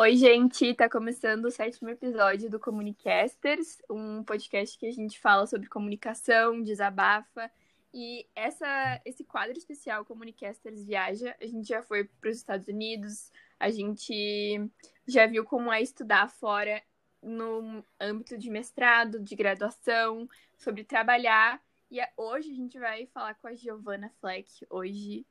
Oi, 0.00 0.16
gente, 0.16 0.72
tá 0.72 0.88
começando 0.88 1.44
o 1.44 1.50
sétimo 1.50 1.90
episódio 1.90 2.48
do 2.48 2.58
Comunicasters, 2.58 3.82
um 3.90 4.24
podcast 4.24 4.78
que 4.78 4.86
a 4.86 4.90
gente 4.90 5.20
fala 5.20 5.46
sobre 5.46 5.68
comunicação, 5.68 6.62
desabafa. 6.62 7.50
E 7.92 8.26
essa, 8.34 8.98
esse 9.04 9.24
quadro 9.24 9.58
especial 9.58 10.02
Comunicasters 10.06 10.86
Viaja, 10.86 11.36
a 11.38 11.44
gente 11.44 11.68
já 11.68 11.82
foi 11.82 12.04
para 12.18 12.30
os 12.30 12.38
Estados 12.38 12.66
Unidos, 12.66 13.30
a 13.58 13.68
gente 13.68 14.58
já 15.06 15.26
viu 15.26 15.44
como 15.44 15.70
é 15.70 15.82
estudar 15.82 16.30
fora 16.30 16.82
no 17.22 17.84
âmbito 18.00 18.38
de 18.38 18.48
mestrado, 18.48 19.20
de 19.20 19.36
graduação, 19.36 20.26
sobre 20.56 20.82
trabalhar. 20.82 21.60
E 21.90 22.00
hoje 22.16 22.50
a 22.50 22.54
gente 22.54 22.78
vai 22.78 23.04
falar 23.04 23.34
com 23.34 23.48
a 23.48 23.54
Giovanna 23.54 24.10
Fleck. 24.18 24.48
Hoje. 24.70 25.26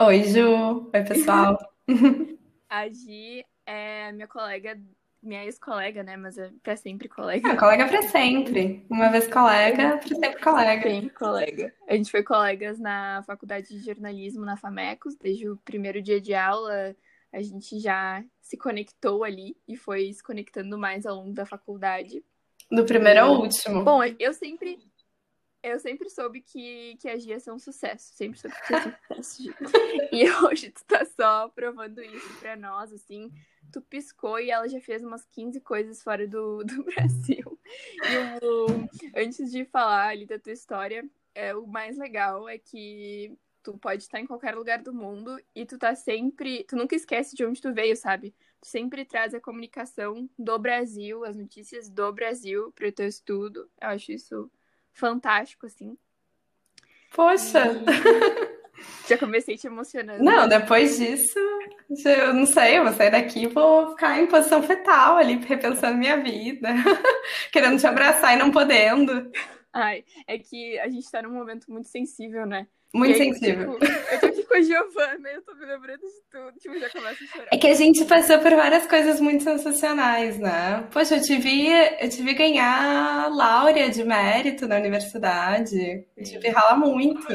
Oi, 0.00 0.24
Ju. 0.24 0.90
Oi, 0.94 1.04
pessoal. 1.04 1.58
a 2.70 2.88
Gi 2.88 3.44
é 3.68 4.10
minha 4.12 4.26
colega, 4.26 4.80
minha 5.22 5.44
ex-colega, 5.44 6.02
né? 6.02 6.16
Mas 6.16 6.38
é 6.38 6.50
pra 6.62 6.74
sempre 6.74 7.06
colega. 7.06 7.52
Ah, 7.52 7.56
colega 7.56 7.86
pra 7.86 8.02
sempre. 8.02 8.86
Uma 8.88 9.10
vez 9.10 9.26
colega, 9.28 9.98
pra 9.98 10.08
sempre 10.08 10.40
colega. 10.40 10.82
Sempre 10.82 11.10
colega. 11.10 11.74
A 11.86 11.94
gente 11.94 12.10
foi 12.10 12.22
colegas 12.22 12.78
na 12.78 13.22
faculdade 13.26 13.68
de 13.68 13.84
jornalismo 13.84 14.44
na 14.44 14.56
FAMECOS, 14.56 15.16
desde 15.16 15.48
o 15.48 15.58
primeiro 15.58 16.00
dia 16.00 16.20
de 16.20 16.32
aula. 16.32 16.96
A 17.30 17.42
gente 17.42 17.78
já 17.78 18.24
se 18.40 18.56
conectou 18.56 19.22
ali 19.22 19.54
e 19.68 19.76
foi 19.76 20.10
se 20.14 20.22
conectando 20.22 20.78
mais 20.78 21.04
ao 21.04 21.16
longo 21.16 21.34
da 21.34 21.44
faculdade. 21.44 22.24
Do 22.70 22.86
primeiro 22.86 23.20
ao 23.20 23.40
último. 23.42 23.84
Bom, 23.84 24.00
eu 24.18 24.32
sempre 24.32 24.78
eu 25.62 25.78
sempre 25.80 26.08
soube 26.08 26.40
que, 26.40 26.96
que 27.00 27.08
a 27.08 27.18
Gia 27.18 27.34
ia 27.34 27.40
ser 27.40 27.50
um 27.50 27.58
sucesso. 27.58 28.14
Sempre 28.14 28.38
soube 28.38 28.56
que 28.64 28.72
ia 28.72 28.80
ser 28.80 28.88
um 28.88 29.22
sucesso, 29.22 29.42
Gia. 29.42 29.54
E 30.12 30.30
hoje 30.30 30.70
tu 30.70 30.84
tá 30.86 31.04
só 31.04 31.48
provando 31.48 32.00
isso 32.00 32.34
pra 32.38 32.56
nós, 32.56 32.92
assim. 32.92 33.30
Tu 33.72 33.80
piscou 33.82 34.38
e 34.38 34.50
ela 34.50 34.68
já 34.68 34.80
fez 34.80 35.02
umas 35.02 35.24
15 35.26 35.60
coisas 35.60 36.02
fora 36.02 36.26
do, 36.26 36.64
do 36.64 36.84
Brasil. 36.84 37.58
E 38.02 38.44
o, 38.44 38.88
antes 39.16 39.50
de 39.50 39.64
falar 39.64 40.08
ali 40.08 40.26
da 40.26 40.38
tua 40.38 40.52
história, 40.52 41.08
é, 41.34 41.54
o 41.54 41.66
mais 41.66 41.96
legal 41.96 42.48
é 42.48 42.58
que 42.58 43.36
tu 43.62 43.76
pode 43.76 44.02
estar 44.02 44.18
em 44.18 44.26
qualquer 44.26 44.54
lugar 44.54 44.82
do 44.82 44.94
mundo 44.94 45.38
e 45.54 45.66
tu 45.66 45.78
tá 45.78 45.94
sempre. 45.94 46.64
Tu 46.64 46.74
nunca 46.76 46.96
esquece 46.96 47.36
de 47.36 47.44
onde 47.44 47.60
tu 47.60 47.72
veio, 47.72 47.96
sabe? 47.96 48.34
Tu 48.60 48.66
sempre 48.66 49.04
traz 49.04 49.34
a 49.34 49.40
comunicação 49.40 50.28
do 50.38 50.58
Brasil, 50.58 51.24
as 51.24 51.36
notícias 51.36 51.88
do 51.88 52.12
Brasil 52.12 52.72
pro 52.72 52.90
teu 52.90 53.06
estudo. 53.06 53.70
Eu 53.80 53.88
acho 53.88 54.12
isso 54.12 54.50
fantástico, 54.92 55.66
assim. 55.66 55.96
Poxa! 57.14 57.64
E... 57.66 58.47
Já 59.08 59.16
comecei 59.18 59.56
te 59.56 59.66
emocionando. 59.66 60.22
Não, 60.22 60.48
depois 60.48 60.98
disso, 60.98 61.38
eu 62.04 62.34
não 62.34 62.46
sei, 62.46 62.78
eu 62.78 62.84
vou 62.84 62.92
sair 62.92 63.10
daqui 63.10 63.44
e 63.44 63.48
vou 63.48 63.90
ficar 63.90 64.20
em 64.20 64.26
posição 64.26 64.62
fetal 64.62 65.16
ali, 65.16 65.36
repensando 65.36 65.96
minha 65.96 66.16
vida, 66.18 66.68
querendo 67.52 67.78
te 67.78 67.86
abraçar 67.86 68.34
e 68.34 68.38
não 68.38 68.50
podendo. 68.50 69.30
Ai, 69.72 70.04
é 70.26 70.38
que 70.38 70.78
a 70.78 70.88
gente 70.88 71.10
tá 71.10 71.22
num 71.22 71.32
momento 71.32 71.70
muito 71.70 71.88
sensível, 71.88 72.46
né? 72.46 72.66
Muito 72.94 73.12
aí, 73.12 73.18
sensível. 73.18 73.78
Tipo, 73.78 73.84
eu 73.84 74.20
tô 74.20 74.26
aqui 74.26 74.42
com 74.44 74.54
a 74.54 74.62
Giovana, 74.62 75.28
eu 75.28 75.42
tô 75.42 75.54
me 75.54 75.66
lembrando 75.66 76.00
de 76.00 76.22
tudo, 76.30 76.58
tipo, 76.58 76.78
já 76.78 76.88
começo 76.88 77.22
a 77.22 77.26
chorar. 77.26 77.48
É 77.52 77.58
que 77.58 77.66
a 77.66 77.74
gente 77.74 78.04
passou 78.06 78.38
por 78.38 78.50
várias 78.54 78.86
coisas 78.86 79.20
muito 79.20 79.44
sensacionais, 79.44 80.38
né? 80.38 80.86
Poxa, 80.90 81.16
eu 81.16 81.22
te 81.22 81.36
vi, 81.36 81.68
eu 82.00 82.08
te 82.08 82.22
vi 82.22 82.32
ganhar 82.32 83.30
Laura 83.30 83.90
de 83.90 84.02
mérito 84.04 84.66
na 84.66 84.76
universidade. 84.76 86.06
Eu 86.16 86.24
te 86.24 86.38
vi 86.38 86.48
ralar 86.48 86.78
muito. 86.78 87.26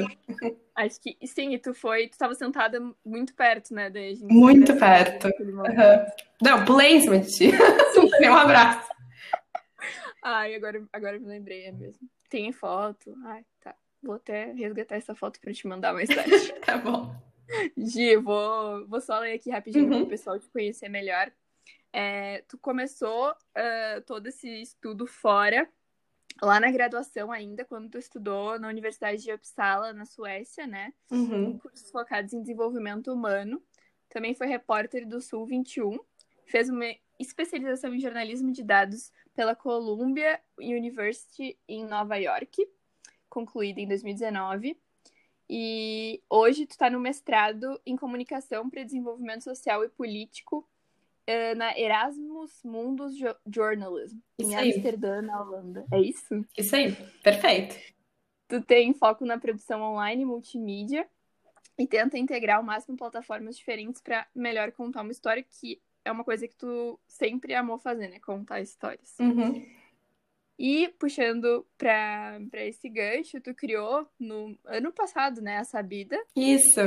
Acho 0.76 1.00
que 1.00 1.16
sim, 1.28 1.54
e 1.54 1.60
tu 1.60 1.74
foi, 1.74 2.08
tu 2.08 2.18
tava 2.18 2.34
sentada 2.34 2.80
muito 3.06 3.36
perto, 3.36 3.74
né? 3.74 3.90
Daí 3.92 4.18
muito 4.24 4.76
perto. 4.76 5.28
Uhum. 5.40 6.06
Não, 6.42 6.66
pulei 6.66 6.96
em 6.96 7.02
cima 7.02 7.20
de 7.20 7.32
ti. 7.32 7.52
um 8.28 8.34
abraço. 8.34 8.90
Ai, 10.24 10.56
agora, 10.56 10.84
agora 10.92 11.20
me 11.20 11.28
lembrei, 11.28 11.66
é 11.66 11.72
mesmo. 11.72 12.10
Tem 12.30 12.52
foto. 12.52 13.14
Ai, 13.26 13.46
tá. 13.62 13.76
Vou 14.02 14.16
até 14.16 14.52
resgatar 14.54 14.96
essa 14.96 15.14
foto 15.14 15.40
para 15.40 15.54
te 15.54 15.68
mandar 15.68 15.94
mais 15.94 16.10
tarde. 16.10 16.54
tá 16.66 16.78
bom. 16.78 17.14
Gi, 17.78 18.16
vou, 18.18 18.88
vou 18.88 19.00
só 19.00 19.20
ler 19.20 19.34
aqui 19.34 19.52
rapidinho 19.52 19.86
uhum. 19.86 19.92
para 19.92 20.04
o 20.04 20.10
pessoal 20.10 20.40
te 20.40 20.50
conhecer 20.50 20.90
melhor. 20.90 21.32
É, 21.92 22.44
tu 22.48 22.58
começou 22.58 23.30
uh, 23.30 24.02
todo 24.08 24.28
esse 24.28 24.50
estudo 24.62 25.06
fora, 25.06 25.70
lá 26.42 26.60
na 26.60 26.72
graduação 26.72 27.32
ainda, 27.32 27.66
quando 27.66 27.90
tu 27.90 27.98
estudou 27.98 28.60
na 28.60 28.68
Universidade 28.68 29.24
de 29.24 29.32
Uppsala, 29.32 29.94
na 29.94 30.06
Suécia, 30.06 30.68
né? 30.68 30.94
Uhum. 31.12 31.58
Cursos 31.60 31.90
focados 31.90 32.34
em 32.34 32.42
desenvolvimento 32.42 33.12
humano. 33.12 33.62
Também 34.10 34.34
foi 34.36 34.48
repórter 34.48 35.08
do 35.08 35.22
Sul 35.22 35.46
21. 35.46 36.00
Fez 36.46 36.70
uma 36.70 36.86
especialização 37.20 37.94
em 37.94 38.00
jornalismo 38.00 38.52
de 38.52 38.64
dados 38.64 39.12
pela 39.34 39.56
Columbia 39.56 40.40
University 40.60 41.58
em 41.68 41.86
Nova 41.86 42.18
York 42.18 42.68
concluída 43.34 43.82
em 43.82 43.88
2019. 43.88 44.78
E 45.50 46.22
hoje 46.30 46.68
tu 46.68 46.72
está 46.72 46.90
no 46.90 47.00
mestrado 47.00 47.82
em 47.86 47.98
comunicação 47.98 48.70
para 48.70 48.84
desenvolvimento 48.84 49.44
social 49.44 49.84
e 49.84 49.90
político 49.90 50.70
na 51.56 51.78
Erasmus 51.78 52.62
Mundus 52.64 53.14
Journalism, 53.48 54.18
isso 54.38 54.52
em 54.52 54.56
aí. 54.56 54.72
Amsterdã, 54.74 55.22
na 55.22 55.42
Holanda. 55.42 55.86
É 55.92 56.00
isso? 56.00 56.46
Isso 56.58 56.76
aí, 56.76 56.94
perfeito. 57.22 57.76
Tu 58.48 58.62
tem 58.62 58.94
foco 58.94 59.26
na 59.26 59.40
produção 59.40 59.82
online 59.82 60.24
e 60.24 60.26
multimídia 60.26 61.08
e 61.78 61.88
tenta 61.88 62.18
integrar 62.18 62.58
ao 62.58 62.64
máximo 62.64 62.98
plataformas 62.98 63.58
diferentes 63.58 64.02
para 64.02 64.28
melhor 64.36 64.72
contar 64.72 65.02
uma 65.02 65.12
história 65.12 65.44
que 65.44 65.82
é 66.06 66.12
uma 66.12 66.24
coisa 66.24 66.48
que 66.48 66.56
tu 66.56 67.00
sempre 67.08 67.56
amou 67.56 67.80
fazer, 67.80 68.10
né? 68.10 68.20
Contar 68.20 68.62
histórias. 68.62 69.16
Uhum. 69.20 69.66
E 70.60 70.90
puxando 71.00 71.66
para 71.78 72.40
esse 72.66 72.88
gancho, 72.90 73.42
tu 73.42 73.56
criou 73.56 74.08
no 74.20 74.58
ano 74.66 74.92
passado, 74.92 75.42
né, 75.42 75.58
a 75.58 75.64
Sabida. 75.64 76.22
Isso. 76.36 76.80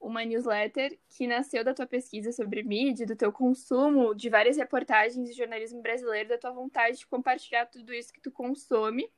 Uma 0.00 0.24
newsletter 0.24 0.96
que 1.08 1.26
nasceu 1.26 1.64
da 1.64 1.74
tua 1.74 1.86
pesquisa 1.86 2.30
sobre 2.32 2.62
mídia, 2.62 3.06
do 3.06 3.16
teu 3.16 3.32
consumo, 3.32 4.14
de 4.14 4.30
várias 4.30 4.56
reportagens 4.56 5.28
de 5.28 5.36
jornalismo 5.36 5.82
brasileiro, 5.82 6.28
da 6.28 6.38
tua 6.38 6.52
vontade 6.52 6.98
de 6.98 7.06
compartilhar 7.06 7.66
tudo 7.66 7.92
isso 7.92 8.12
que 8.12 8.20
tu 8.20 8.30
consome. 8.30 9.10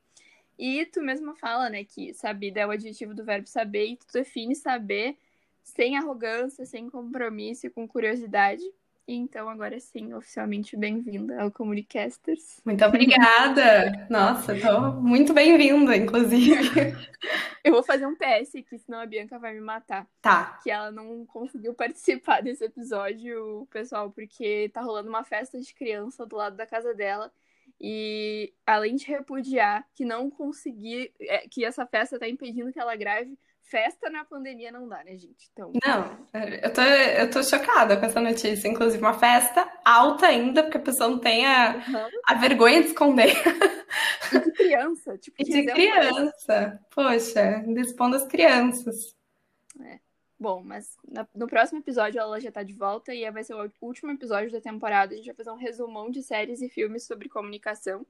E 0.57 0.85
tu 0.85 1.01
mesma 1.01 1.35
fala, 1.35 1.69
né, 1.69 1.83
que 1.83 2.13
sabida 2.13 2.61
é 2.61 2.67
o 2.67 2.71
adjetivo 2.71 3.13
do 3.13 3.23
verbo 3.23 3.47
saber, 3.47 3.87
e 3.87 3.97
tu 3.97 4.05
define 4.13 4.55
saber 4.55 5.17
sem 5.63 5.97
arrogância, 5.97 6.65
sem 6.65 6.89
compromisso 6.89 7.69
com 7.71 7.87
curiosidade. 7.87 8.63
Então, 9.07 9.49
agora 9.49 9.79
sim, 9.79 10.13
oficialmente 10.13 10.77
bem-vinda 10.77 11.41
ao 11.41 11.51
Comunicasters. 11.51 12.61
Muito 12.63 12.85
obrigada! 12.85 14.07
Nossa, 14.09 14.57
tô 14.59 14.93
muito 15.01 15.33
bem-vinda, 15.33 15.95
inclusive. 15.97 16.93
Eu 17.63 17.73
vou 17.73 17.83
fazer 17.83 18.05
um 18.05 18.15
PS 18.15 18.55
aqui, 18.55 18.77
senão 18.77 18.99
a 18.99 19.05
Bianca 19.05 19.37
vai 19.37 19.53
me 19.53 19.61
matar. 19.61 20.07
Tá. 20.21 20.59
Que 20.63 20.71
ela 20.71 20.91
não 20.91 21.25
conseguiu 21.25 21.73
participar 21.73 22.41
desse 22.43 22.63
episódio, 22.63 23.67
pessoal, 23.71 24.11
porque 24.11 24.69
tá 24.73 24.81
rolando 24.81 25.09
uma 25.09 25.23
festa 25.23 25.59
de 25.59 25.73
criança 25.73 26.25
do 26.25 26.35
lado 26.35 26.55
da 26.55 26.65
casa 26.65 26.93
dela. 26.93 27.31
E 27.79 28.53
além 28.65 28.95
de 28.95 29.05
repudiar 29.05 29.85
que 29.95 30.05
não 30.05 30.29
conseguir, 30.29 31.11
é, 31.19 31.47
que 31.47 31.65
essa 31.65 31.85
festa 31.85 32.19
tá 32.19 32.29
impedindo 32.29 32.71
que 32.71 32.79
ela 32.79 32.95
grave, 32.95 33.37
festa 33.63 34.09
na 34.09 34.25
pandemia 34.25 34.71
não 34.71 34.87
dá, 34.87 35.03
né, 35.03 35.15
gente? 35.17 35.49
Então. 35.51 35.71
Não, 35.85 36.27
eu 36.61 36.73
tô, 36.73 36.81
eu 36.81 37.29
tô 37.29 37.43
chocada 37.43 37.97
com 37.97 38.05
essa 38.05 38.19
notícia. 38.19 38.67
Inclusive, 38.67 39.01
uma 39.01 39.13
festa 39.13 39.67
alta 39.83 40.27
ainda, 40.27 40.63
porque 40.63 40.77
a 40.77 40.81
pessoa 40.81 41.09
não 41.09 41.19
tem 41.19 41.45
a, 41.45 41.75
uhum. 41.75 42.19
a 42.27 42.33
vergonha 42.35 42.81
de 42.81 42.89
esconder. 42.89 43.33
E 44.33 44.39
de 44.39 44.51
criança, 44.51 45.17
tipo, 45.17 45.37
e 45.39 45.43
de 45.43 45.65
criança. 45.65 46.79
Poxa, 46.93 47.63
expondo 47.77 48.15
as 48.15 48.27
crianças. 48.27 49.15
É. 49.81 49.99
Bom, 50.39 50.63
mas 50.63 50.97
no 51.35 51.45
próximo 51.47 51.79
episódio 51.79 52.19
ela 52.19 52.39
já 52.39 52.51
tá 52.51 52.63
de 52.63 52.73
volta 52.73 53.13
e 53.13 53.29
vai 53.29 53.43
ser 53.43 53.53
o 53.53 53.71
último 53.79 54.11
episódio 54.11 54.51
da 54.51 54.59
temporada. 54.59 55.13
A 55.13 55.17
gente 55.17 55.27
vai 55.27 55.35
fazer 55.35 55.51
um 55.51 55.55
resumão 55.55 56.09
de 56.09 56.23
séries 56.23 56.63
e 56.63 56.67
filmes 56.67 57.03
sobre 57.03 57.29
comunicação. 57.29 58.03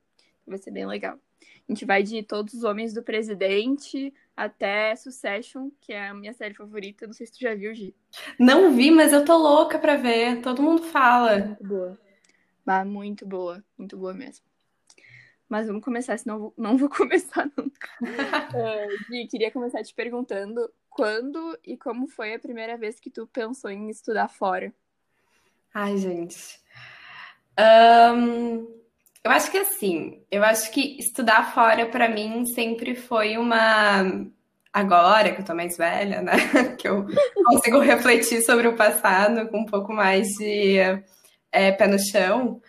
Vai 0.48 0.58
ser 0.58 0.72
bem 0.72 0.88
legal. 0.88 1.20
A 1.42 1.72
gente 1.72 1.86
vai 1.86 2.04
de 2.04 2.24
Todos 2.24 2.54
os 2.54 2.64
Homens 2.64 2.94
do 2.94 3.04
Presidente 3.04 4.14
até 4.44 4.96
Succession, 4.96 5.70
que 5.80 5.94
é 5.94 6.10
a 6.10 6.14
minha 6.14 6.34
série 6.34 6.56
favorita. 6.56 7.06
Não 7.06 7.14
sei 7.14 7.28
se 7.28 7.34
tu 7.34 7.42
já 7.42 7.54
viu, 7.54 7.74
Gi. 7.76 7.96
Não 8.40 8.76
vi, 8.76 8.90
mas 8.90 9.14
eu 9.14 9.24
tô 9.24 9.38
louca 9.38 9.78
pra 9.78 9.96
ver. 9.96 10.42
Todo 10.42 10.64
mundo 10.64 10.82
fala. 10.84 11.38
Muito 11.40 11.64
boa. 11.64 12.00
Bah, 12.66 12.84
muito 12.84 13.26
boa. 13.26 13.64
Muito 13.78 13.96
boa 13.96 14.14
mesmo. 14.14 14.44
Mas 15.48 15.68
vamos 15.68 15.84
começar, 15.84 16.18
senão 16.18 16.52
não 16.58 16.76
vou 16.76 16.90
começar 16.90 17.48
nunca. 17.56 17.90
uh, 18.02 19.12
Gui, 19.12 19.28
queria 19.28 19.52
começar 19.52 19.84
te 19.84 19.94
perguntando 19.94 20.72
quando 20.90 21.58
e 21.64 21.78
como 21.78 22.08
foi 22.08 22.34
a 22.34 22.40
primeira 22.40 22.78
vez 22.78 23.00
que 23.00 23.12
tu 23.12 23.28
pensou 23.28 23.70
em 23.70 23.90
estudar 23.90 24.28
fora? 24.28 24.74
Ai, 25.74 25.98
gente. 25.98 26.60
Um, 27.60 28.81
eu 29.24 29.32
acho 29.32 29.52
que 29.52 29.58
assim, 29.58 30.24
eu 30.32 30.44
acho 30.44 30.72
que 30.72 30.98
estudar 31.00 31.54
fora 31.54 31.86
para 31.86 32.10
mim 32.10 32.46
sempre 32.46 32.96
foi 32.96 33.38
uma. 33.38 34.28
Agora 34.74 35.34
que 35.34 35.42
eu 35.42 35.46
tô 35.46 35.54
mais 35.54 35.78
velha, 35.78 36.22
né? 36.22 36.34
Que 36.80 36.88
eu 36.88 37.06
consigo 37.46 37.80
refletir 37.80 38.42
sobre 38.42 38.68
o 38.68 38.76
passado 38.76 39.48
com 39.50 39.60
um 39.60 39.66
pouco 39.66 39.94
mais 39.94 40.28
de 40.40 40.78
é, 41.52 41.72
pé 41.72 41.88
no 41.88 42.00
chão, 42.00 42.62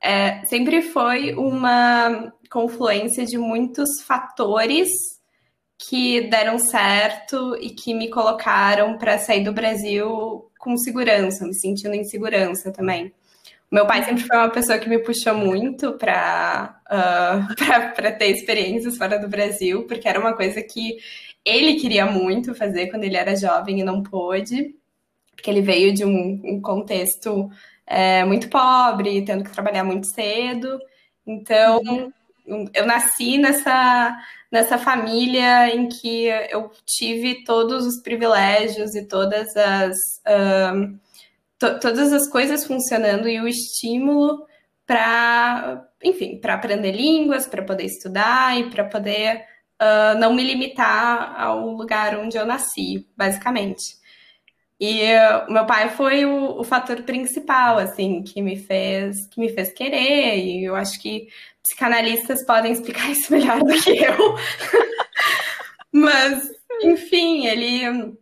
é, 0.00 0.44
sempre 0.46 0.82
foi 0.82 1.34
uma 1.34 2.32
confluência 2.50 3.26
de 3.26 3.36
muitos 3.36 4.00
fatores 4.06 4.88
que 5.78 6.22
deram 6.28 6.58
certo 6.58 7.56
e 7.60 7.70
que 7.70 7.94
me 7.94 8.10
colocaram 8.10 8.98
para 8.98 9.18
sair 9.18 9.44
do 9.44 9.52
Brasil 9.52 10.50
com 10.58 10.76
segurança, 10.76 11.46
me 11.46 11.54
sentindo 11.54 11.94
em 11.94 12.04
segurança 12.04 12.72
também. 12.72 13.12
Meu 13.70 13.86
pai 13.86 14.02
sempre 14.02 14.24
foi 14.24 14.36
uma 14.36 14.50
pessoa 14.50 14.78
que 14.78 14.88
me 14.88 14.98
puxou 14.98 15.34
muito 15.34 15.92
para 15.98 16.80
uh, 16.90 17.54
ter 18.18 18.30
experiências 18.30 18.96
fora 18.96 19.18
do 19.18 19.28
Brasil, 19.28 19.86
porque 19.86 20.08
era 20.08 20.18
uma 20.18 20.34
coisa 20.34 20.62
que 20.62 20.96
ele 21.44 21.74
queria 21.74 22.06
muito 22.06 22.54
fazer 22.54 22.88
quando 22.88 23.04
ele 23.04 23.16
era 23.16 23.36
jovem 23.36 23.80
e 23.80 23.84
não 23.84 24.02
pôde, 24.02 24.74
porque 25.34 25.50
ele 25.50 25.60
veio 25.60 25.92
de 25.92 26.04
um, 26.04 26.40
um 26.44 26.60
contexto 26.60 27.50
é, 27.86 28.24
muito 28.24 28.48
pobre, 28.48 29.24
tendo 29.24 29.44
que 29.44 29.52
trabalhar 29.52 29.84
muito 29.84 30.06
cedo. 30.14 30.78
Então, 31.26 31.80
uhum. 32.46 32.66
eu 32.74 32.86
nasci 32.86 33.38
nessa, 33.38 34.18
nessa 34.50 34.78
família 34.78 35.74
em 35.74 35.88
que 35.88 36.26
eu 36.50 36.70
tive 36.86 37.44
todos 37.44 37.86
os 37.86 38.02
privilégios 38.02 38.94
e 38.94 39.06
todas 39.06 39.54
as. 39.56 39.96
Uh, 40.26 40.98
to, 41.58 41.78
todas 41.80 42.12
as 42.12 42.28
coisas 42.28 42.64
funcionando 42.64 43.28
e 43.28 43.40
o 43.40 43.48
estímulo 43.48 44.46
para, 44.86 45.86
enfim, 46.02 46.38
para 46.40 46.54
aprender 46.54 46.92
línguas, 46.92 47.46
para 47.46 47.62
poder 47.62 47.84
estudar 47.84 48.58
e 48.58 48.70
para 48.70 48.84
poder 48.84 49.44
uh, 49.80 50.18
não 50.18 50.34
me 50.34 50.42
limitar 50.42 51.34
ao 51.38 51.68
lugar 51.70 52.18
onde 52.18 52.36
eu 52.36 52.46
nasci, 52.46 53.06
basicamente. 53.16 53.98
E 54.80 55.02
uh, 55.02 55.52
meu 55.52 55.66
pai 55.66 55.90
foi 55.90 56.24
o, 56.24 56.60
o, 56.60 56.64
fator 56.64 57.02
principal, 57.02 57.78
assim, 57.78 58.22
que 58.22 58.40
me 58.40 58.56
fez 58.56 59.26
que 59.28 59.40
me 59.40 59.48
fez 59.48 59.72
querer. 59.72 60.38
E 60.38 60.64
eu 60.64 60.76
acho 60.76 61.00
que 61.00 61.28
psicanalistas 61.62 62.44
podem 62.46 62.72
explicar 62.72 63.10
isso 63.12 63.32
melhor 63.32 63.58
do 63.58 63.82
que 63.82 63.98
eu. 63.98 64.36
Mas, 65.92 66.48
enfim, 66.82 67.46
ele 67.46 68.16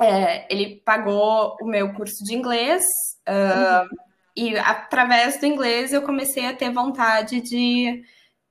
é, 0.00 0.46
ele 0.52 0.82
pagou 0.84 1.56
o 1.60 1.66
meu 1.66 1.92
curso 1.92 2.24
de 2.24 2.34
inglês 2.34 2.82
uh, 3.28 3.82
uhum. 3.82 3.88
e 4.36 4.56
através 4.58 5.38
do 5.38 5.46
inglês 5.46 5.92
eu 5.92 6.02
comecei 6.02 6.46
a 6.46 6.54
ter 6.54 6.70
vontade 6.70 7.40
de, 7.40 8.02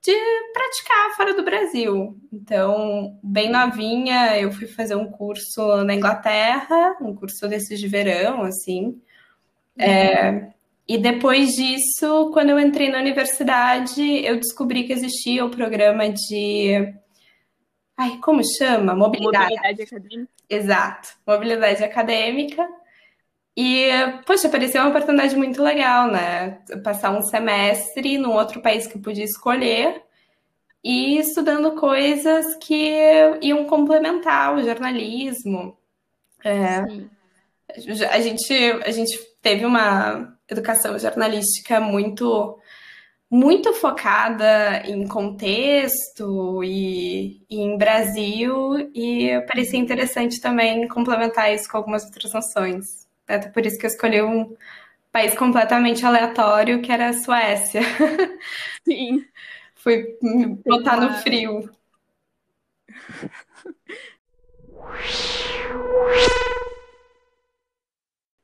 de 0.02 0.12
praticar 0.52 1.16
fora 1.16 1.34
do 1.34 1.44
Brasil. 1.44 2.16
Então, 2.32 3.18
bem 3.22 3.50
novinha, 3.50 4.38
eu 4.38 4.50
fui 4.52 4.66
fazer 4.66 4.94
um 4.94 5.10
curso 5.10 5.84
na 5.84 5.94
Inglaterra, 5.94 6.96
um 7.00 7.14
curso 7.14 7.46
desses 7.46 7.78
de 7.78 7.88
verão, 7.88 8.42
assim. 8.42 9.00
Uhum. 9.76 9.84
É, 9.84 10.54
e 10.86 10.98
depois 10.98 11.52
disso, 11.52 12.30
quando 12.32 12.50
eu 12.50 12.60
entrei 12.60 12.90
na 12.90 12.98
universidade, 12.98 14.02
eu 14.24 14.36
descobri 14.36 14.84
que 14.84 14.92
existia 14.92 15.44
o 15.44 15.50
programa 15.50 16.08
de 16.10 16.94
Ai, 17.96 18.18
como 18.18 18.42
chama? 18.58 18.94
Mobilidade. 18.94 19.54
Mobilidade 19.54 19.82
acadêmica. 19.82 20.32
Exato, 20.48 21.08
mobilidade 21.26 21.84
acadêmica. 21.84 22.68
E, 23.56 23.88
poxa, 24.26 24.48
parecia 24.48 24.80
uma 24.80 24.90
oportunidade 24.90 25.36
muito 25.36 25.62
legal, 25.62 26.10
né? 26.10 26.58
Passar 26.82 27.10
um 27.10 27.22
semestre 27.22 28.18
num 28.18 28.32
outro 28.32 28.60
país 28.60 28.86
que 28.86 28.96
eu 28.96 29.02
podia 29.02 29.24
escolher 29.24 30.02
e 30.82 31.18
estudando 31.18 31.72
coisas 31.76 32.56
que 32.56 32.92
iam 33.40 33.64
complementar 33.64 34.54
o 34.54 34.62
jornalismo. 34.62 35.78
É, 36.44 36.80
a, 38.10 38.20
gente, 38.20 38.52
a 38.84 38.90
gente 38.90 39.18
teve 39.40 39.64
uma 39.64 40.36
educação 40.48 40.98
jornalística 40.98 41.80
muito 41.80 42.58
muito 43.30 43.72
focada 43.74 44.82
em 44.86 45.06
contexto 45.06 46.62
e, 46.62 47.42
e, 47.50 47.60
em 47.60 47.76
Brasil, 47.76 48.90
e 48.94 49.40
parecia 49.46 49.78
interessante 49.78 50.40
também 50.40 50.86
complementar 50.88 51.52
isso 51.52 51.68
com 51.68 51.76
algumas 51.76 52.04
outras 52.04 52.32
noções. 52.32 53.06
Até 53.26 53.48
por 53.48 53.64
isso 53.66 53.78
que 53.78 53.86
eu 53.86 53.90
escolhi 53.90 54.22
um 54.22 54.56
país 55.12 55.34
completamente 55.34 56.04
aleatório, 56.04 56.82
que 56.82 56.92
era 56.92 57.10
a 57.10 57.12
Suécia. 57.12 57.82
Sim. 58.84 59.24
Fui 59.74 60.16
botar 60.64 61.00
no 61.00 61.14
frio. 61.14 61.70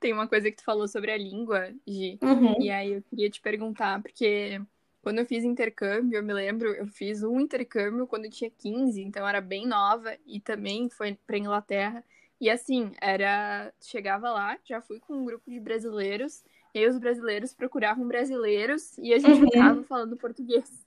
Tem 0.00 0.12
uma 0.12 0.26
coisa 0.26 0.50
que 0.50 0.56
tu 0.56 0.64
falou 0.64 0.88
sobre 0.88 1.12
a 1.12 1.16
língua, 1.16 1.72
Gi, 1.86 2.18
uhum. 2.22 2.60
e 2.60 2.70
aí 2.70 2.92
eu 2.92 3.02
queria 3.02 3.28
te 3.28 3.40
perguntar, 3.40 4.00
porque 4.00 4.60
quando 5.02 5.18
eu 5.18 5.26
fiz 5.26 5.44
intercâmbio, 5.44 6.18
eu 6.18 6.22
me 6.22 6.32
lembro, 6.32 6.68
eu 6.68 6.86
fiz 6.86 7.22
um 7.22 7.38
intercâmbio 7.38 8.06
quando 8.06 8.24
eu 8.24 8.30
tinha 8.30 8.50
15, 8.50 9.02
então 9.02 9.28
era 9.28 9.40
bem 9.40 9.66
nova, 9.66 10.16
e 10.26 10.40
também 10.40 10.88
foi 10.88 11.18
pra 11.26 11.38
Inglaterra. 11.38 12.02
E 12.40 12.48
assim, 12.48 12.92
era. 13.00 13.70
Chegava 13.80 14.30
lá, 14.30 14.58
já 14.64 14.80
fui 14.80 14.98
com 14.98 15.14
um 15.14 15.24
grupo 15.26 15.50
de 15.50 15.60
brasileiros, 15.60 16.42
e 16.74 16.86
os 16.86 16.98
brasileiros 16.98 17.52
procuravam 17.52 18.06
brasileiros 18.06 18.96
e 18.98 19.12
a 19.12 19.18
gente 19.18 19.40
uhum. 19.40 19.50
ficava 19.50 19.82
falando 19.82 20.16
português. 20.16 20.86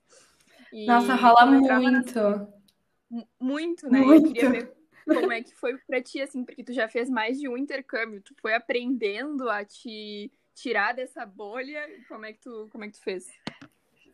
E 0.71 0.85
Nossa, 0.85 1.13
rola 1.13 1.45
muito. 1.45 1.67
Na... 1.67 2.47
Muito, 3.39 3.89
né? 3.89 3.99
Muito. 3.99 4.27
Eu 4.27 4.33
queria 4.33 4.49
ver 4.49 4.73
como 5.05 5.31
é 5.31 5.41
que 5.41 5.55
foi 5.55 5.77
pra 5.87 6.01
ti, 6.01 6.21
assim, 6.21 6.43
porque 6.43 6.63
tu 6.63 6.73
já 6.73 6.87
fez 6.87 7.09
mais 7.09 7.39
de 7.39 7.47
um 7.47 7.57
intercâmbio, 7.57 8.21
tu 8.21 8.33
foi 8.41 8.53
aprendendo 8.53 9.49
a 9.49 9.63
te 9.63 10.31
tirar 10.55 10.93
dessa 10.93 11.25
bolha, 11.25 11.81
como 12.07 12.25
é 12.25 12.33
que 12.33 12.39
tu, 12.39 12.67
como 12.71 12.83
é 12.83 12.87
que 12.87 12.93
tu 12.93 13.03
fez? 13.03 13.25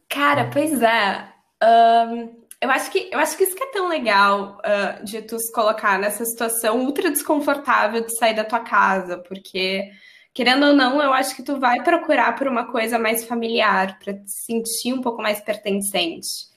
Cara, 0.07 0.49
pois 0.51 0.81
é. 0.81 1.33
Um, 1.61 2.45
eu, 2.61 2.71
acho 2.71 2.89
que, 2.89 3.09
eu 3.11 3.19
acho 3.19 3.37
que 3.37 3.43
isso 3.43 3.55
que 3.55 3.63
é 3.63 3.71
tão 3.71 3.87
legal 3.87 4.59
uh, 4.59 5.03
de 5.03 5.21
tu 5.21 5.37
se 5.37 5.51
colocar 5.51 5.99
nessa 5.99 6.23
situação 6.25 6.79
ultra 6.79 7.11
desconfortável 7.11 8.01
de 8.01 8.17
sair 8.17 8.33
da 8.33 8.45
tua 8.45 8.61
casa, 8.61 9.17
porque, 9.17 9.89
querendo 10.33 10.65
ou 10.65 10.73
não, 10.73 11.01
eu 11.01 11.13
acho 11.13 11.35
que 11.35 11.43
tu 11.43 11.59
vai 11.59 11.83
procurar 11.83 12.35
por 12.35 12.47
uma 12.47 12.71
coisa 12.71 12.97
mais 12.97 13.25
familiar, 13.25 13.99
para 13.99 14.13
te 14.13 14.31
sentir 14.31 14.93
um 14.93 15.01
pouco 15.01 15.21
mais 15.21 15.41
pertencente. 15.41 16.48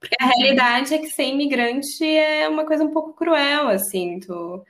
Porque 0.00 0.16
a 0.20 0.26
realidade 0.26 0.94
é 0.94 0.98
que 0.98 1.08
ser 1.08 1.24
imigrante 1.24 2.04
é 2.04 2.48
uma 2.48 2.64
coisa 2.64 2.84
um 2.84 2.90
pouco 2.90 3.14
cruel, 3.14 3.68
assim, 3.68 4.20
tu, 4.20 4.64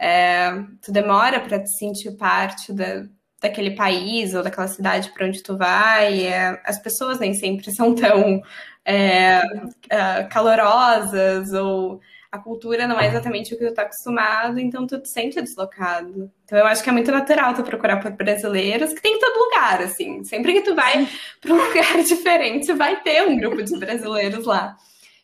é, 0.00 0.50
tu 0.82 0.92
demora 0.92 1.40
para 1.40 1.58
te 1.58 1.70
sentir 1.70 2.16
parte 2.16 2.72
da, 2.72 3.06
daquele 3.40 3.72
país 3.72 4.34
ou 4.34 4.42
daquela 4.42 4.68
cidade 4.68 5.10
para 5.12 5.26
onde 5.26 5.42
tu 5.42 5.56
vai. 5.56 6.26
É, 6.26 6.60
as 6.64 6.78
pessoas 6.78 7.18
nem 7.18 7.32
sempre 7.34 7.72
são 7.74 7.94
tão 7.94 8.42
é, 8.84 9.40
é, 9.88 10.24
calorosas 10.24 11.52
ou 11.52 12.00
a 12.34 12.38
cultura 12.38 12.88
não 12.88 12.98
é 12.98 13.06
exatamente 13.06 13.54
o 13.54 13.56
que 13.58 13.64
tu 13.64 13.72
tá 13.72 13.82
acostumado, 13.82 14.58
então 14.58 14.88
tu 14.88 15.00
te 15.00 15.08
sente 15.08 15.40
deslocado. 15.40 16.28
Então 16.44 16.58
eu 16.58 16.66
acho 16.66 16.82
que 16.82 16.90
é 16.90 16.92
muito 16.92 17.12
natural 17.12 17.54
tu 17.54 17.62
procurar 17.62 18.00
por 18.00 18.10
brasileiros, 18.10 18.92
que 18.92 19.00
tem 19.00 19.14
em 19.14 19.20
todo 19.20 19.44
lugar, 19.44 19.80
assim. 19.80 20.24
Sempre 20.24 20.52
que 20.52 20.62
tu 20.62 20.74
vai 20.74 21.08
para 21.40 21.54
um 21.54 21.64
lugar 21.64 22.02
diferente, 22.02 22.72
vai 22.72 23.00
ter 23.02 23.22
um 23.22 23.38
grupo 23.38 23.62
de 23.62 23.78
brasileiros 23.78 24.44
lá. 24.46 24.76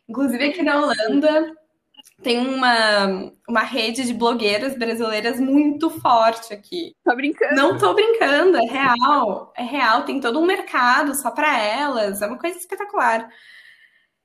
Inclusive 0.09 0.51
aqui 0.51 0.63
na 0.63 0.81
Holanda, 0.81 1.53
tem 2.23 2.39
uma, 2.39 3.33
uma 3.49 3.63
rede 3.63 4.05
de 4.05 4.15
blogueiras 4.15 4.79
brasileiras 4.79 5.41
muito 5.41 5.91
forte 5.91 6.55
aqui. 6.55 6.95
Tô 7.05 7.17
brincando. 7.17 7.57
Não 7.57 7.77
tô 7.77 7.93
brincando, 7.93 8.57
é 8.57 8.67
real. 8.71 9.53
É 9.57 9.65
real, 9.65 10.05
tem 10.05 10.21
todo 10.21 10.39
um 10.39 10.47
mercado 10.47 11.17
só 11.17 11.33
para 11.33 11.59
elas. 11.61 12.23
É 12.23 12.27
uma 12.29 12.39
coisa 12.39 12.57
espetacular. 12.57 13.29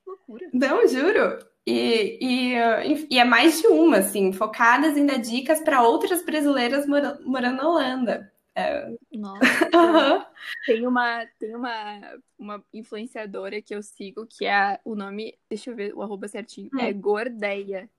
Loucura. 0.06 0.48
Não, 0.54 0.88
juro. 0.88 1.55
E, 1.66 2.20
e, 2.22 3.08
e 3.10 3.20
é 3.20 3.24
mais 3.24 3.60
de 3.60 3.68
uma, 3.68 3.98
assim, 3.98 4.32
focadas 4.32 4.96
em 4.96 5.06
dar 5.06 5.18
dicas 5.18 5.62
para 5.62 5.82
outras 5.82 6.24
brasileiras 6.24 6.86
mora, 6.86 7.20
morando 7.24 7.58
na 7.58 7.68
Holanda. 7.68 8.32
É... 8.54 8.96
Nossa. 9.12 9.42
uhum. 9.76 10.26
Tem 10.66 10.88
uma 10.88 11.26
tem 11.40 11.56
uma, 11.56 12.22
uma 12.38 12.64
influenciadora 12.74 13.62
que 13.62 13.76
eu 13.76 13.84
sigo 13.84 14.26
que 14.26 14.46
é 14.46 14.80
o 14.86 14.96
nome, 14.96 15.38
deixa 15.50 15.72
eu 15.72 15.76
ver 15.76 15.94
o 15.94 16.02
arroba 16.02 16.28
certinho, 16.28 16.70
é 16.74 16.84
hum. 16.84 16.88
é 16.88 16.94
Gordeia. 16.94 17.90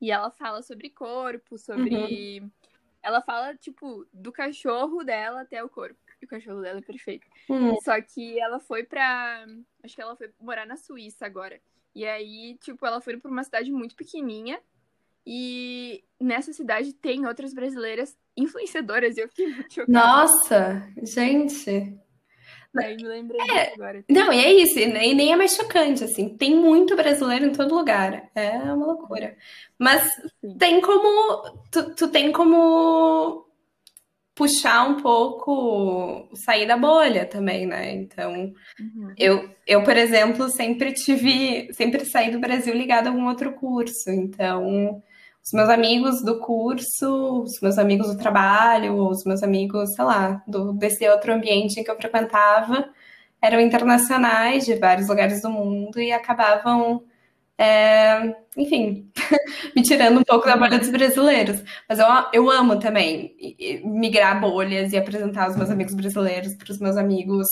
E 0.00 0.10
ela 0.10 0.30
fala 0.30 0.62
sobre 0.62 0.88
corpo, 0.90 1.58
sobre 1.58 2.40
uhum. 2.40 2.50
ela 3.02 3.20
fala 3.20 3.54
tipo 3.56 4.06
do 4.12 4.30
cachorro 4.30 5.02
dela 5.02 5.42
até 5.42 5.62
o 5.62 5.68
corpo. 5.68 5.98
E 6.20 6.24
o 6.24 6.28
cachorro 6.28 6.62
dela 6.62 6.78
é 6.78 6.82
perfeito. 6.82 7.26
Uhum. 7.48 7.78
Só 7.82 8.00
que 8.00 8.38
ela 8.40 8.58
foi 8.58 8.84
pra. 8.84 9.44
Acho 9.82 9.94
que 9.94 10.00
ela 10.00 10.16
foi 10.16 10.30
morar 10.40 10.66
na 10.66 10.76
Suíça 10.76 11.26
agora. 11.26 11.60
E 11.96 12.04
aí, 12.04 12.58
tipo, 12.60 12.84
ela 12.84 13.00
foi 13.00 13.16
pra 13.16 13.30
uma 13.30 13.42
cidade 13.42 13.72
muito 13.72 13.96
pequenininha. 13.96 14.60
E 15.26 16.04
nessa 16.20 16.52
cidade 16.52 16.92
tem 16.92 17.26
outras 17.26 17.54
brasileiras 17.54 18.14
influenciadoras 18.36 19.16
e 19.16 19.22
eu 19.22 19.28
fiquei 19.30 19.46
muito 19.48 19.72
chocada. 19.72 19.98
Nossa, 19.98 20.92
gente. 21.02 21.98
Aí 22.76 22.96
me 22.96 23.08
lembrei 23.08 23.40
é, 23.50 23.72
agora. 23.72 24.04
Não, 24.10 24.30
e 24.30 24.44
é 24.44 24.52
isso, 24.52 24.78
e 24.78 24.86
nem 24.86 25.32
é 25.32 25.36
mais 25.36 25.56
chocante, 25.56 26.04
assim. 26.04 26.36
Tem 26.36 26.54
muito 26.54 26.94
brasileiro 26.94 27.46
em 27.46 27.52
todo 27.52 27.74
lugar. 27.74 28.30
É 28.34 28.50
uma 28.58 28.84
loucura. 28.84 29.34
Mas 29.78 30.04
Sim. 30.42 30.58
tem 30.58 30.82
como. 30.82 31.62
Tu, 31.70 31.94
tu 31.94 32.08
tem 32.08 32.30
como 32.30 33.45
puxar 34.36 34.86
um 34.86 35.00
pouco, 35.00 36.28
sair 36.34 36.66
da 36.66 36.76
bolha 36.76 37.24
também, 37.24 37.66
né? 37.66 37.94
Então, 37.94 38.52
uhum. 38.78 39.14
eu, 39.16 39.48
eu, 39.66 39.82
por 39.82 39.96
exemplo, 39.96 40.50
sempre 40.50 40.92
tive, 40.92 41.72
sempre 41.72 42.04
saí 42.04 42.30
do 42.30 42.38
Brasil 42.38 42.74
ligado 42.74 43.06
a 43.06 43.10
algum 43.10 43.26
outro 43.26 43.54
curso. 43.54 44.10
Então, 44.10 45.02
os 45.42 45.52
meus 45.54 45.70
amigos 45.70 46.22
do 46.22 46.38
curso, 46.38 47.44
os 47.44 47.58
meus 47.62 47.78
amigos 47.78 48.08
do 48.08 48.18
trabalho, 48.18 49.08
os 49.08 49.24
meus 49.24 49.42
amigos, 49.42 49.94
sei 49.94 50.04
lá, 50.04 50.42
do, 50.46 50.74
desse 50.74 51.08
outro 51.08 51.32
ambiente 51.32 51.82
que 51.82 51.90
eu 51.90 51.96
frequentava, 51.96 52.86
eram 53.40 53.58
internacionais 53.58 54.66
de 54.66 54.74
vários 54.74 55.08
lugares 55.08 55.40
do 55.40 55.48
mundo 55.48 55.98
e 55.98 56.12
acabavam 56.12 57.02
é, 57.58 58.34
enfim, 58.56 59.10
me 59.74 59.82
tirando 59.82 60.20
um 60.20 60.24
pouco 60.24 60.46
da 60.46 60.56
bolha 60.56 60.78
dos 60.78 60.90
brasileiros. 60.90 61.62
Mas 61.88 61.98
eu, 61.98 62.06
eu 62.32 62.50
amo 62.50 62.78
também 62.78 63.34
migrar 63.84 64.40
bolhas 64.40 64.92
e 64.92 64.96
apresentar 64.96 65.48
os 65.48 65.56
meus 65.56 65.70
amigos 65.70 65.94
brasileiros 65.94 66.54
para 66.54 66.70
os 66.70 66.78
meus 66.78 66.96
amigos 66.96 67.46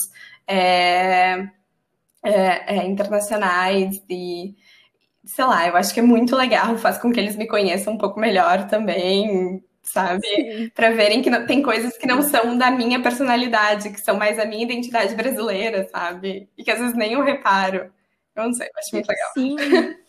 é, 0.47 1.47
é, 2.23 2.77
é, 2.77 2.85
internacionais 2.85 4.01
e 4.09 4.55
sei 5.25 5.45
lá, 5.45 5.67
eu 5.67 5.75
acho 5.75 5.93
que 5.93 5.99
é 5.99 6.03
muito 6.03 6.35
legal, 6.35 6.77
faz 6.77 6.97
com 6.97 7.11
que 7.11 7.19
eles 7.19 7.35
me 7.35 7.47
conheçam 7.47 7.93
um 7.93 7.97
pouco 7.97 8.19
melhor 8.19 8.67
também, 8.67 9.63
sabe? 9.81 10.71
Para 10.75 10.91
verem 10.91 11.21
que 11.21 11.29
não, 11.29 11.45
tem 11.47 11.61
coisas 11.63 11.97
que 11.97 12.07
não 12.07 12.21
são 12.21 12.57
da 12.57 12.71
minha 12.71 13.01
personalidade, 13.01 13.89
que 13.91 13.99
são 14.01 14.17
mais 14.17 14.37
a 14.39 14.45
minha 14.45 14.63
identidade 14.63 15.15
brasileira, 15.15 15.87
sabe? 15.89 16.49
E 16.57 16.63
que 16.63 16.71
às 16.71 16.79
vezes 16.79 16.95
nem 16.95 17.13
eu 17.13 17.23
reparo. 17.23 17.91
Eu 18.35 18.43
não 18.43 18.53
sei, 18.53 18.67
eu 18.67 18.71
acho 18.77 18.89
muito 18.93 19.07
legal. 19.07 19.31
Sim. 19.33 19.55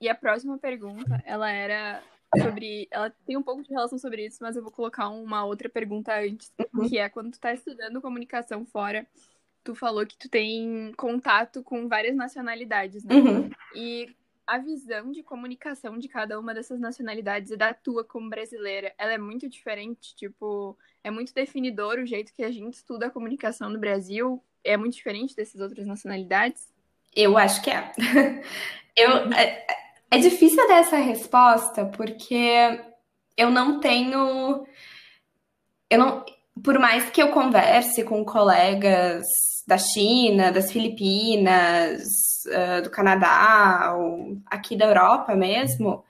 e 0.00 0.08
a 0.08 0.14
próxima 0.14 0.56
pergunta, 0.58 1.22
ela 1.26 1.50
era 1.50 2.02
sobre. 2.40 2.86
Ela 2.90 3.10
tem 3.26 3.36
um 3.36 3.42
pouco 3.42 3.62
de 3.62 3.70
relação 3.70 3.98
sobre 3.98 4.26
isso, 4.26 4.38
mas 4.40 4.56
eu 4.56 4.62
vou 4.62 4.70
colocar 4.70 5.08
uma 5.08 5.44
outra 5.44 5.68
pergunta 5.68 6.16
antes, 6.18 6.52
uhum. 6.72 6.88
que 6.88 6.98
é 6.98 7.08
quando 7.08 7.32
tu 7.32 7.40
tá 7.40 7.52
estudando 7.52 8.00
comunicação 8.00 8.64
fora, 8.64 9.06
tu 9.64 9.74
falou 9.74 10.06
que 10.06 10.16
tu 10.16 10.28
tem 10.28 10.92
contato 10.96 11.62
com 11.62 11.88
várias 11.88 12.14
nacionalidades, 12.14 13.02
né? 13.04 13.14
Uhum. 13.14 13.50
E 13.74 14.14
a 14.46 14.58
visão 14.58 15.10
de 15.10 15.22
comunicação 15.22 15.98
de 15.98 16.06
cada 16.06 16.38
uma 16.38 16.54
dessas 16.54 16.78
nacionalidades 16.78 17.50
e 17.50 17.56
da 17.56 17.72
tua 17.72 18.04
como 18.04 18.28
brasileira, 18.28 18.94
ela 18.98 19.14
é 19.14 19.18
muito 19.18 19.48
diferente, 19.48 20.14
tipo, 20.14 20.78
é 21.02 21.10
muito 21.10 21.32
definidor 21.32 21.98
o 21.98 22.06
jeito 22.06 22.32
que 22.32 22.44
a 22.44 22.50
gente 22.50 22.74
estuda 22.74 23.06
a 23.06 23.10
comunicação 23.10 23.70
no 23.70 23.78
Brasil 23.78 24.42
é 24.64 24.76
muito 24.76 24.94
diferente 24.94 25.36
dessas 25.36 25.60
outras 25.60 25.86
nacionalidades? 25.86 26.68
Eu 27.14 27.38
acho 27.38 27.62
que 27.62 27.70
é. 27.70 27.92
Eu, 28.96 29.32
é, 29.32 29.66
é 30.08 30.18
difícil 30.18 30.68
dar 30.68 30.78
essa 30.78 30.96
resposta 30.96 31.84
porque 31.84 32.80
eu 33.36 33.50
não 33.50 33.80
tenho. 33.80 34.64
Eu 35.90 35.98
não, 35.98 36.24
por 36.62 36.78
mais 36.78 37.10
que 37.10 37.20
eu 37.20 37.30
converse 37.30 38.04
com 38.04 38.24
colegas 38.24 39.24
da 39.66 39.78
China, 39.78 40.52
das 40.52 40.70
Filipinas, 40.70 42.02
uh, 42.46 42.82
do 42.82 42.90
Canadá, 42.90 43.94
ou 43.96 44.38
aqui 44.46 44.76
da 44.76 44.86
Europa 44.86 45.34
mesmo, 45.34 46.04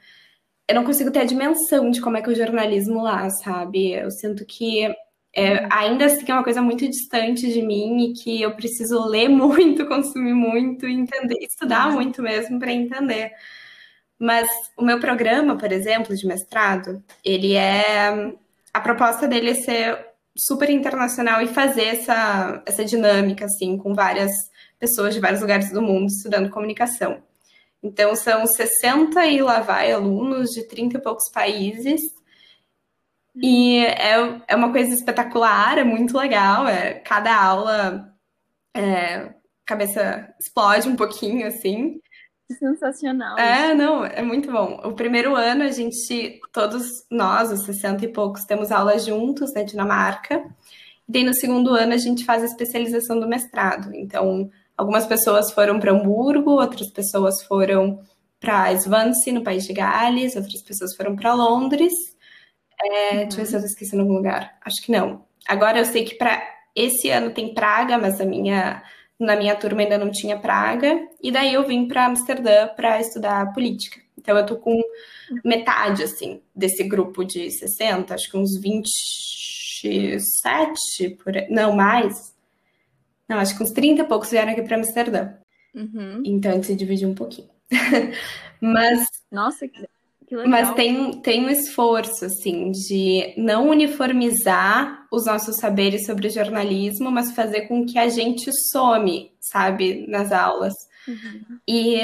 eu 0.68 0.74
não 0.74 0.84
consigo 0.84 1.10
ter 1.10 1.20
a 1.20 1.24
dimensão 1.24 1.90
de 1.90 2.00
como 2.00 2.16
é 2.16 2.22
que 2.22 2.28
é 2.28 2.32
o 2.32 2.36
jornalismo 2.36 3.02
lá, 3.02 3.30
sabe? 3.30 3.92
Eu 3.92 4.10
sinto 4.10 4.44
que 4.44 4.94
é, 5.36 5.66
ainda 5.70 6.06
assim 6.06 6.24
é 6.28 6.32
uma 6.32 6.44
coisa 6.44 6.62
muito 6.62 6.88
distante 6.88 7.52
de 7.52 7.60
mim 7.60 8.04
e 8.04 8.12
que 8.12 8.42
eu 8.42 8.54
preciso 8.54 9.04
ler 9.06 9.28
muito, 9.30 9.86
consumir 9.86 10.34
muito, 10.34 10.86
entender, 10.86 11.38
estudar 11.40 11.88
uhum. 11.88 11.94
muito 11.94 12.22
mesmo 12.22 12.58
para 12.58 12.72
entender. 12.72 13.32
Mas 14.18 14.48
o 14.76 14.84
meu 14.84 15.00
programa, 15.00 15.58
por 15.58 15.72
exemplo, 15.72 16.16
de 16.16 16.26
mestrado, 16.26 17.02
ele 17.24 17.54
é 17.54 18.32
a 18.72 18.80
proposta 18.80 19.28
dele 19.28 19.50
é 19.50 19.54
ser 19.54 20.06
super 20.36 20.70
internacional 20.70 21.42
e 21.42 21.46
fazer 21.46 21.84
essa, 21.84 22.62
essa 22.66 22.84
dinâmica 22.84 23.44
assim 23.44 23.76
com 23.76 23.94
várias 23.94 24.32
pessoas 24.78 25.14
de 25.14 25.20
vários 25.20 25.40
lugares 25.40 25.70
do 25.70 25.82
mundo 25.82 26.06
estudando 26.06 26.50
comunicação. 26.50 27.22
Então 27.82 28.16
são 28.16 28.46
60 28.46 29.26
e 29.26 29.42
lá 29.42 29.60
vai 29.60 29.92
alunos 29.92 30.50
de 30.50 30.66
30 30.66 30.98
e 30.98 31.00
poucos 31.00 31.30
países 31.30 32.00
e 33.36 33.78
é, 33.84 34.42
é 34.46 34.56
uma 34.56 34.70
coisa 34.70 34.94
espetacular, 34.94 35.78
é 35.78 35.84
muito 35.84 36.16
legal. 36.16 36.68
É, 36.68 36.94
cada 37.00 37.36
aula, 37.36 38.14
é, 38.74 39.34
cabeça 39.66 40.32
explode 40.40 40.88
um 40.88 40.96
pouquinho, 40.96 41.46
assim. 41.46 42.00
Sensacional. 42.58 43.38
É, 43.38 43.74
não, 43.74 44.04
é 44.04 44.22
muito 44.22 44.52
bom. 44.52 44.80
O 44.84 44.92
primeiro 44.92 45.34
ano, 45.34 45.64
a 45.64 45.70
gente, 45.70 46.40
todos 46.52 46.86
nós, 47.10 47.50
os 47.50 47.64
60 47.64 48.04
e 48.04 48.12
poucos, 48.12 48.44
temos 48.44 48.70
aulas 48.70 49.04
juntos 49.04 49.52
na 49.52 49.62
Dinamarca. 49.62 50.44
E 51.08 51.12
daí, 51.12 51.24
no 51.24 51.34
segundo 51.34 51.70
ano, 51.70 51.94
a 51.94 51.98
gente 51.98 52.24
faz 52.24 52.42
a 52.42 52.46
especialização 52.46 53.18
do 53.18 53.26
mestrado. 53.26 53.92
Então, 53.94 54.50
algumas 54.76 55.06
pessoas 55.06 55.50
foram 55.52 55.80
para 55.80 55.90
Hamburgo, 55.92 56.52
outras 56.52 56.90
pessoas 56.90 57.42
foram 57.42 58.00
para 58.38 58.78
Swansea, 58.78 59.32
no 59.32 59.42
País 59.42 59.64
de 59.64 59.72
Gales, 59.72 60.36
outras 60.36 60.62
pessoas 60.62 60.94
foram 60.94 61.16
para 61.16 61.34
Londres. 61.34 62.13
É, 62.84 63.12
uhum. 63.12 63.28
Deixa 63.28 63.40
eu 63.40 63.44
ver 63.44 63.46
se 63.46 63.56
eu 63.56 63.60
tô 63.60 63.66
esquecendo 63.66 64.02
algum 64.02 64.14
lugar. 64.14 64.56
Acho 64.64 64.82
que 64.82 64.92
não. 64.92 65.24
Agora 65.46 65.78
eu 65.78 65.84
sei 65.84 66.04
que 66.04 66.16
para 66.16 66.42
esse 66.74 67.10
ano 67.10 67.30
tem 67.30 67.54
Praga, 67.54 67.96
mas 67.98 68.20
a 68.20 68.24
minha, 68.24 68.82
na 69.18 69.36
minha 69.36 69.54
turma 69.56 69.82
ainda 69.82 69.98
não 69.98 70.10
tinha 70.10 70.38
Praga. 70.38 71.06
E 71.22 71.30
daí 71.30 71.54
eu 71.54 71.66
vim 71.66 71.86
para 71.86 72.06
Amsterdã 72.06 72.68
para 72.68 73.00
estudar 73.00 73.52
política. 73.52 74.00
Então 74.18 74.36
eu 74.36 74.46
tô 74.46 74.56
com 74.56 74.80
metade, 75.44 76.02
assim, 76.02 76.42
desse 76.54 76.82
grupo 76.84 77.24
de 77.24 77.50
60, 77.50 78.14
acho 78.14 78.30
que 78.30 78.36
uns 78.36 78.58
27, 78.58 81.10
por 81.22 81.32
não 81.50 81.74
mais. 81.76 82.34
Não, 83.28 83.38
acho 83.38 83.56
que 83.56 83.62
uns 83.62 83.70
30 83.70 84.02
e 84.02 84.06
poucos 84.06 84.30
vieram 84.30 84.52
aqui 84.52 84.62
para 84.62 84.76
Amsterdã. 84.76 85.34
Uhum. 85.74 86.22
Então 86.24 86.52
a 86.52 86.54
gente 86.54 86.66
se 86.66 86.76
divide 86.76 87.06
um 87.06 87.14
pouquinho. 87.14 87.48
Mas. 88.60 89.06
Nossa, 89.30 89.68
que 89.68 89.86
mas 90.46 90.72
tem, 90.74 91.12
tem 91.20 91.44
um 91.44 91.50
esforço, 91.50 92.24
assim, 92.24 92.70
de 92.70 93.34
não 93.36 93.68
uniformizar 93.68 95.06
os 95.10 95.26
nossos 95.26 95.56
saberes 95.56 96.06
sobre 96.06 96.28
jornalismo, 96.28 97.10
mas 97.10 97.32
fazer 97.32 97.62
com 97.62 97.84
que 97.86 97.98
a 97.98 98.08
gente 98.08 98.50
some, 98.70 99.30
sabe, 99.40 100.06
nas 100.08 100.32
aulas. 100.32 100.74
Uhum. 101.06 101.58
E 101.68 101.98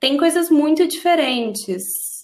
tem 0.00 0.16
coisas 0.16 0.50
muito 0.50 0.86
diferentes, 0.86 1.82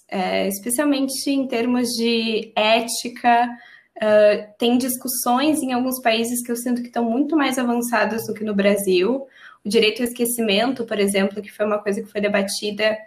é, 0.09 0.47
especialmente 0.47 1.29
em 1.29 1.47
termos 1.47 1.89
de 1.89 2.51
ética. 2.55 3.49
Uh, 3.97 4.47
tem 4.57 4.77
discussões 4.77 5.61
em 5.61 5.73
alguns 5.73 6.01
países 6.01 6.41
que 6.43 6.51
eu 6.51 6.55
sinto 6.55 6.81
que 6.81 6.87
estão 6.87 7.03
muito 7.03 7.35
mais 7.35 7.59
avançadas 7.59 8.25
do 8.25 8.33
que 8.33 8.43
no 8.43 8.55
Brasil. 8.55 9.27
O 9.63 9.69
direito 9.69 10.01
ao 10.01 10.07
esquecimento, 10.07 10.85
por 10.85 10.99
exemplo, 10.99 11.41
que 11.41 11.51
foi 11.51 11.65
uma 11.65 11.77
coisa 11.77 12.01
que 12.01 12.09
foi 12.09 12.19
debatida. 12.19 12.97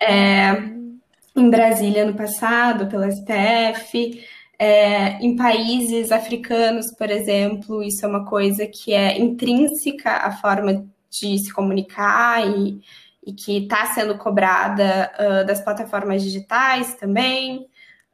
É, 0.00 0.52
em 1.34 1.50
Brasília 1.50 2.04
no 2.04 2.14
passado, 2.14 2.86
pela 2.86 3.10
STF. 3.10 4.24
É, 4.58 5.18
em 5.20 5.34
países 5.34 6.12
africanos, 6.12 6.92
por 6.92 7.10
exemplo, 7.10 7.82
isso 7.82 8.04
é 8.04 8.08
uma 8.08 8.24
coisa 8.24 8.66
que 8.66 8.92
é 8.92 9.18
intrínseca 9.18 10.10
à 10.10 10.30
forma 10.30 10.86
de 11.10 11.38
se 11.38 11.52
comunicar 11.52 12.46
e, 12.46 12.80
e 13.26 13.32
que 13.32 13.64
está 13.64 13.86
sendo 13.86 14.16
cobrada 14.16 15.10
uh, 15.18 15.46
das 15.46 15.60
plataformas 15.60 16.22
digitais 16.22 16.94
também. 16.94 17.66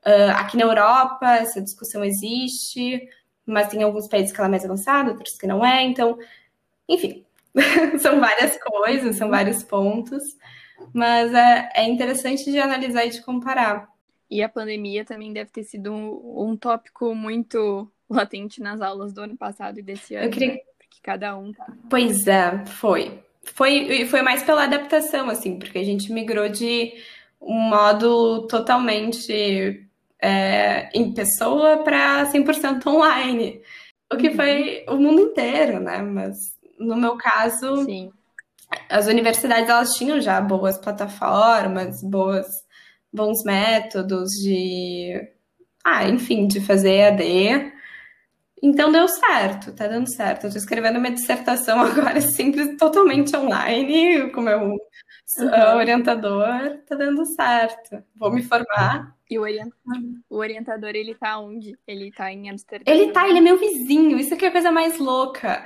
Uh, 0.06 0.30
aqui 0.36 0.56
na 0.56 0.64
Europa, 0.64 1.36
essa 1.36 1.60
discussão 1.60 2.02
existe, 2.02 3.08
mas 3.44 3.68
tem 3.68 3.82
alguns 3.82 4.08
países 4.08 4.32
que 4.32 4.38
ela 4.40 4.48
é 4.48 4.50
mais 4.50 4.64
avançada, 4.64 5.10
outros 5.10 5.36
que 5.36 5.46
não 5.46 5.64
é. 5.64 5.82
Então, 5.82 6.18
enfim, 6.88 7.24
são 7.98 8.20
várias 8.20 8.58
coisas, 8.58 9.16
são 9.16 9.28
vários 9.28 9.62
pontos. 9.62 10.22
Mas 10.92 11.32
é, 11.34 11.70
é 11.74 11.88
interessante 11.88 12.50
de 12.50 12.58
analisar 12.58 13.04
e 13.06 13.10
de 13.10 13.22
comparar. 13.22 13.88
E 14.30 14.42
a 14.42 14.48
pandemia 14.48 15.04
também 15.04 15.32
deve 15.32 15.50
ter 15.50 15.64
sido 15.64 15.92
um, 15.92 16.50
um 16.50 16.56
tópico 16.56 17.14
muito 17.14 17.90
latente 18.08 18.60
nas 18.60 18.80
aulas 18.80 19.12
do 19.12 19.22
ano 19.22 19.36
passado 19.36 19.78
e 19.78 19.82
desse 19.82 20.14
ano. 20.14 20.26
Eu 20.26 20.30
queria... 20.30 20.48
Né? 20.54 20.58
Porque 20.78 20.98
cada 21.02 21.36
um 21.36 21.52
tá. 21.52 21.66
Pois 21.88 22.26
é, 22.26 22.64
foi. 22.66 23.22
Foi, 23.42 24.04
foi 24.06 24.22
mais 24.22 24.42
pela 24.42 24.64
adaptação, 24.64 25.30
assim, 25.30 25.58
porque 25.58 25.78
a 25.78 25.84
gente 25.84 26.12
migrou 26.12 26.48
de 26.48 26.92
um 27.40 27.54
módulo 27.54 28.46
totalmente 28.46 29.86
é, 30.20 30.90
em 30.92 31.12
pessoa 31.14 31.78
para 31.78 32.30
100% 32.30 32.86
online. 32.86 33.62
O 34.12 34.16
que 34.16 34.28
uhum. 34.28 34.36
foi 34.36 34.84
o 34.88 34.96
mundo 34.96 35.22
inteiro, 35.22 35.80
né? 35.80 36.02
Mas 36.02 36.58
no 36.78 36.96
meu 36.96 37.16
caso, 37.16 37.84
Sim 37.84 38.12
as 38.88 39.06
universidades 39.06 39.68
elas 39.68 39.94
tinham 39.94 40.20
já 40.20 40.40
boas 40.40 40.78
plataformas, 40.78 42.02
boas, 42.02 42.46
bons 43.12 43.42
métodos 43.44 44.30
de, 44.30 45.28
ah, 45.84 46.08
enfim, 46.08 46.46
de 46.46 46.60
fazer 46.60 47.04
AD. 47.04 47.72
Então 48.62 48.90
deu 48.90 49.06
certo, 49.08 49.72
tá 49.72 49.86
dando 49.86 50.12
certo. 50.12 50.46
Eu 50.46 50.50
tô 50.50 50.58
escrevendo 50.58 51.00
minha 51.00 51.14
dissertação 51.14 51.80
agora, 51.82 52.20
simples, 52.20 52.76
totalmente 52.76 53.34
online, 53.36 54.30
com 54.32 54.40
meu 54.40 54.60
uhum. 54.60 54.78
orientador, 55.76 56.78
tá 56.86 56.96
dando 56.96 57.24
certo. 57.24 58.02
Vou 58.16 58.32
me 58.32 58.42
formar. 58.42 59.16
E 59.30 59.38
o, 59.38 59.42
orient... 59.42 59.70
o 60.28 60.36
orientador, 60.36 60.90
ele 60.90 61.14
tá 61.14 61.38
onde? 61.38 61.78
Ele 61.86 62.10
tá 62.10 62.32
em 62.32 62.50
Amsterdã? 62.50 62.90
Ele 62.90 63.12
tá, 63.12 63.28
ele 63.28 63.38
é 63.38 63.42
meu 63.42 63.58
vizinho, 63.58 64.18
isso 64.18 64.34
aqui 64.34 64.46
é 64.46 64.48
a 64.48 64.52
coisa 64.52 64.72
mais 64.72 64.98
louca. 64.98 65.64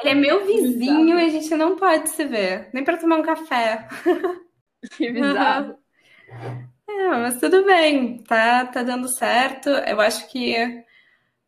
Ele 0.00 0.10
é 0.10 0.14
meu 0.14 0.44
vizinho 0.44 1.18
e 1.18 1.24
a 1.24 1.28
gente 1.28 1.54
não 1.54 1.76
pode 1.76 2.10
se 2.10 2.24
ver, 2.24 2.68
nem 2.72 2.84
para 2.84 2.96
tomar 2.96 3.16
um 3.16 3.22
café. 3.22 3.88
Que 4.96 5.10
bizarro. 5.10 5.76
É, 6.86 7.08
mas 7.08 7.40
tudo 7.40 7.64
bem, 7.64 8.22
tá, 8.24 8.66
tá 8.66 8.82
dando 8.82 9.08
certo. 9.08 9.70
Eu 9.70 10.00
acho 10.02 10.30
que 10.30 10.84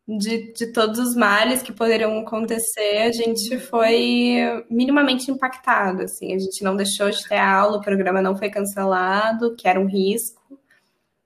de, 0.09 0.53
de 0.53 0.73
todos 0.73 0.99
os 0.99 1.17
males 1.17 1.63
que 1.63 1.73
poderiam 1.73 2.19
acontecer, 2.21 2.99
a 3.03 3.13
gente 3.13 3.59
foi 3.59 4.65
minimamente 4.71 5.31
impactado, 5.31 6.03
assim. 6.03 6.35
A 6.35 6.39
gente 6.39 6.63
não 6.63 6.77
deixou 6.77 7.11
de 7.11 7.27
ter 7.29 7.39
aula, 7.39 7.79
o 7.79 7.83
programa 7.83 8.23
não 8.23 8.37
foi 8.37 8.49
cancelado, 8.51 9.57
que 9.57 9.69
era 9.69 9.81
um 9.81 9.87
risco. 9.87 10.59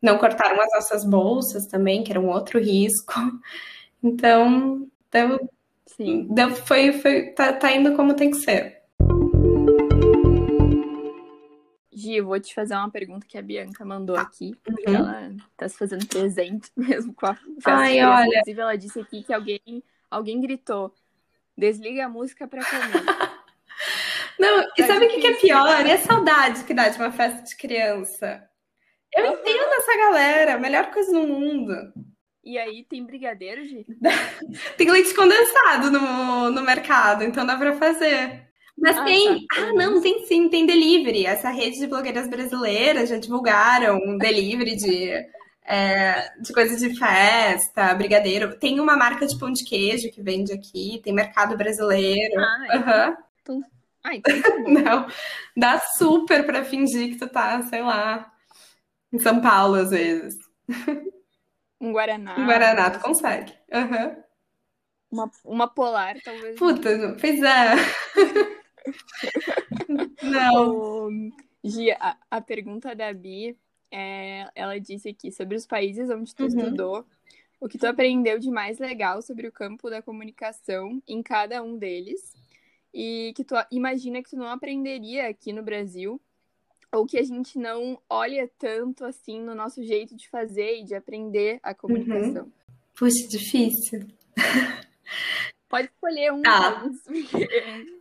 Não 0.03 0.19
cortaram 0.19 0.61
as 0.61 0.73
nossas 0.75 1.05
bolsas 1.05 1.67
também, 1.67 2.03
que 2.03 2.11
era 2.13 2.21
um 2.21 2.29
outro 2.29 2.59
risco. 2.59 3.15
Então, 4.03 4.89
deu, 5.13 5.39
Sim. 5.97 6.27
deu, 6.31 6.51
foi, 6.55 6.93
foi, 6.93 7.33
tá, 7.33 7.53
tá 7.53 7.73
indo 7.73 7.95
como 7.97 8.15
tem 8.15 8.31
que 8.31 8.39
ser. 8.39 8.81
Gi, 11.93 12.17
eu 12.17 12.27
vou 12.27 12.41
te 12.41 12.55
fazer 12.55 12.75
uma 12.75 12.91
pergunta 12.91 13.27
que 13.27 13.37
a 13.37 13.43
Bianca 13.43 13.85
mandou 13.85 14.17
tá. 14.17 14.23
aqui. 14.23 14.55
Uhum. 14.69 14.95
Ela 14.95 15.31
tá 15.57 15.69
se 15.69 15.77
fazendo 15.77 16.07
presente 16.07 16.71
mesmo 16.77 17.13
com 17.13 17.27
a 17.27 17.35
festa. 17.35 17.73
Ai, 17.73 18.03
olha. 18.05 18.27
Inclusive, 18.27 18.61
ela 18.61 18.77
disse 18.77 19.01
aqui 19.01 19.23
que 19.23 19.33
alguém, 19.33 19.83
alguém 20.11 20.41
gritou: 20.41 20.95
desliga 21.57 22.07
a 22.07 22.09
música 22.09 22.47
pra 22.47 22.65
comer. 22.65 23.05
Não, 24.39 24.63
e 24.63 24.83
tá 24.83 24.87
sabe 24.87 25.05
o 25.05 25.09
que, 25.09 25.21
que, 25.21 25.27
é 25.27 25.35
pior? 25.35 25.87
É 25.87 25.93
a 25.93 25.99
saudade 25.99 26.65
que 26.65 26.73
dá 26.73 26.89
de 26.89 26.97
uma 26.99 27.13
festa 27.13 27.43
de 27.43 27.57
criança. 27.57 28.49
Eu 29.15 29.27
entendo 29.27 29.73
essa 29.75 29.97
galera, 29.99 30.59
melhor 30.59 30.91
coisa 30.91 31.13
no 31.13 31.27
mundo. 31.27 31.75
E 32.43 32.59
aí, 32.59 32.85
tem 32.89 33.05
brigadeiro, 33.05 33.65
Gi? 33.65 33.87
tem 34.77 34.91
leite 34.91 35.15
condensado 35.15 35.91
no, 35.91 36.51
no 36.51 36.63
mercado, 36.63 37.23
então 37.23 37.45
dá 37.45 37.57
pra 37.57 37.77
fazer. 37.77 38.49
Mas 38.79 38.97
ah, 38.97 39.05
tem. 39.05 39.47
Tá. 39.47 39.57
Ah, 39.59 39.73
não, 39.75 40.01
tem 40.01 40.25
sim, 40.27 40.49
tem 40.49 40.65
delivery. 40.65 41.27
Essa 41.27 41.51
rede 41.51 41.79
de 41.79 41.87
blogueiras 41.87 42.29
brasileiras 42.29 43.11
já 43.11 43.19
divulgaram 43.19 43.99
um 43.99 44.17
delivery 44.17 44.75
de, 44.75 45.11
é, 45.67 46.33
de 46.41 46.53
coisas 46.53 46.81
de 46.81 46.99
festa, 46.99 47.95
brigadeiro. 47.95 48.59
Tem 48.59 48.81
uma 48.81 48.97
marca 48.97 49.27
de 49.27 49.39
pão 49.39 49.53
de 49.53 49.65
queijo 49.65 50.11
que 50.11 50.23
vende 50.23 50.53
aqui, 50.53 50.99
tem 51.05 51.13
mercado 51.13 51.57
brasileiro. 51.59 52.41
Ah, 52.41 52.67
é. 52.71 52.77
uhum. 52.77 53.17
então... 53.43 53.65
Ah, 54.03 54.15
então 54.17 54.41
tá 54.41 54.49
não, 54.67 55.07
dá 55.55 55.79
super 55.99 56.47
pra 56.47 56.65
fingir 56.65 57.11
que 57.11 57.19
tu 57.19 57.29
tá, 57.29 57.61
sei 57.65 57.83
lá, 57.83 58.33
em 59.13 59.19
São 59.19 59.43
Paulo 59.43 59.75
às 59.75 59.91
vezes. 59.91 60.39
Um 61.81 61.93
Guaraná. 61.93 62.39
Um 62.39 62.47
Guaraná, 62.47 62.91
tu 62.91 63.01
consegue. 63.01 63.53
Uhum. 63.73 64.23
Uma, 65.11 65.31
uma 65.45 65.69
polar, 65.69 66.17
talvez. 66.23 66.57
Puta, 66.57 67.17
pois 67.21 67.43
é. 67.43 67.75
Não. 70.23 71.09
Gia, 71.65 71.97
a, 71.99 72.17
a, 72.31 72.41
pergunta 72.41 72.95
da 72.95 73.13
Bi, 73.13 73.59
é, 73.91 74.49
ela 74.55 74.79
disse 74.79 75.09
aqui 75.09 75.33
sobre 75.33 75.57
os 75.57 75.67
países 75.67 76.09
onde 76.11 76.33
tu 76.35 76.45
uhum. 76.45 76.49
estudou, 76.49 77.07
o 77.61 77.69
que 77.69 77.77
tu 77.77 77.87
aprendeu 77.87 78.39
de 78.39 78.51
mais 78.51 78.79
legal 78.79 79.21
sobre 79.21 79.47
o 79.47 79.53
campo 79.53 79.91
da 79.91 80.01
comunicação 80.01 81.03
em 81.07 81.23
cada 81.23 81.63
um 81.63 81.77
deles, 81.77 82.35
e 82.93 83.33
que 83.37 83.45
tu 83.45 83.55
imagina 83.71 84.23
que 84.23 84.31
tu 84.31 84.37
não 84.37 84.49
aprenderia 84.49 85.29
aqui 85.29 85.53
no 85.53 85.63
Brasil, 85.63 86.21
ou 86.93 87.07
que 87.07 87.19
a 87.19 87.23
gente 87.23 87.59
não 87.59 87.99
olha 88.09 88.51
tanto 88.59 89.05
assim 89.05 89.41
no 89.41 89.55
nosso 89.55 89.83
jeito 89.83 90.17
de 90.17 90.29
fazer 90.29 90.81
e 90.81 90.85
de 90.85 90.95
aprender 90.95 91.59
a 91.63 91.75
comunicação. 91.75 92.45
Uhum. 92.45 92.53
Puxa, 92.95 93.29
difícil. 93.29 94.07
Pode 95.69 95.89
escolher 95.89 96.33
um. 96.33 96.43
Ah. 96.47 96.83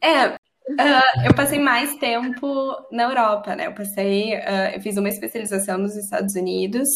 É, 0.02 0.38
Uh, 0.70 1.26
eu 1.26 1.34
passei 1.34 1.58
mais 1.58 1.96
tempo 1.96 2.76
na 2.92 3.04
Europa, 3.04 3.56
né? 3.56 3.66
Eu 3.66 3.74
passei, 3.74 4.36
uh, 4.36 4.76
eu 4.76 4.82
fiz 4.82 4.98
uma 4.98 5.10
especialização 5.10 5.80
nos 5.80 5.96
Estados 5.96 6.36
Unidos, 6.36 6.88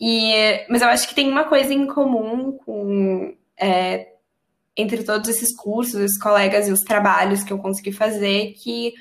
e, 0.00 0.64
mas 0.68 0.82
eu 0.82 0.88
acho 0.88 1.08
que 1.08 1.14
tem 1.14 1.28
uma 1.28 1.44
coisa 1.44 1.74
em 1.74 1.84
comum 1.86 2.52
com 2.58 3.36
é, 3.56 4.12
entre 4.76 5.02
todos 5.04 5.28
esses 5.28 5.54
cursos, 5.54 5.94
os 5.94 6.18
colegas 6.18 6.68
e 6.68 6.72
os 6.72 6.80
trabalhos 6.80 7.42
que 7.42 7.52
eu 7.52 7.58
consegui 7.58 7.92
fazer, 7.92 8.52
que 8.54 8.94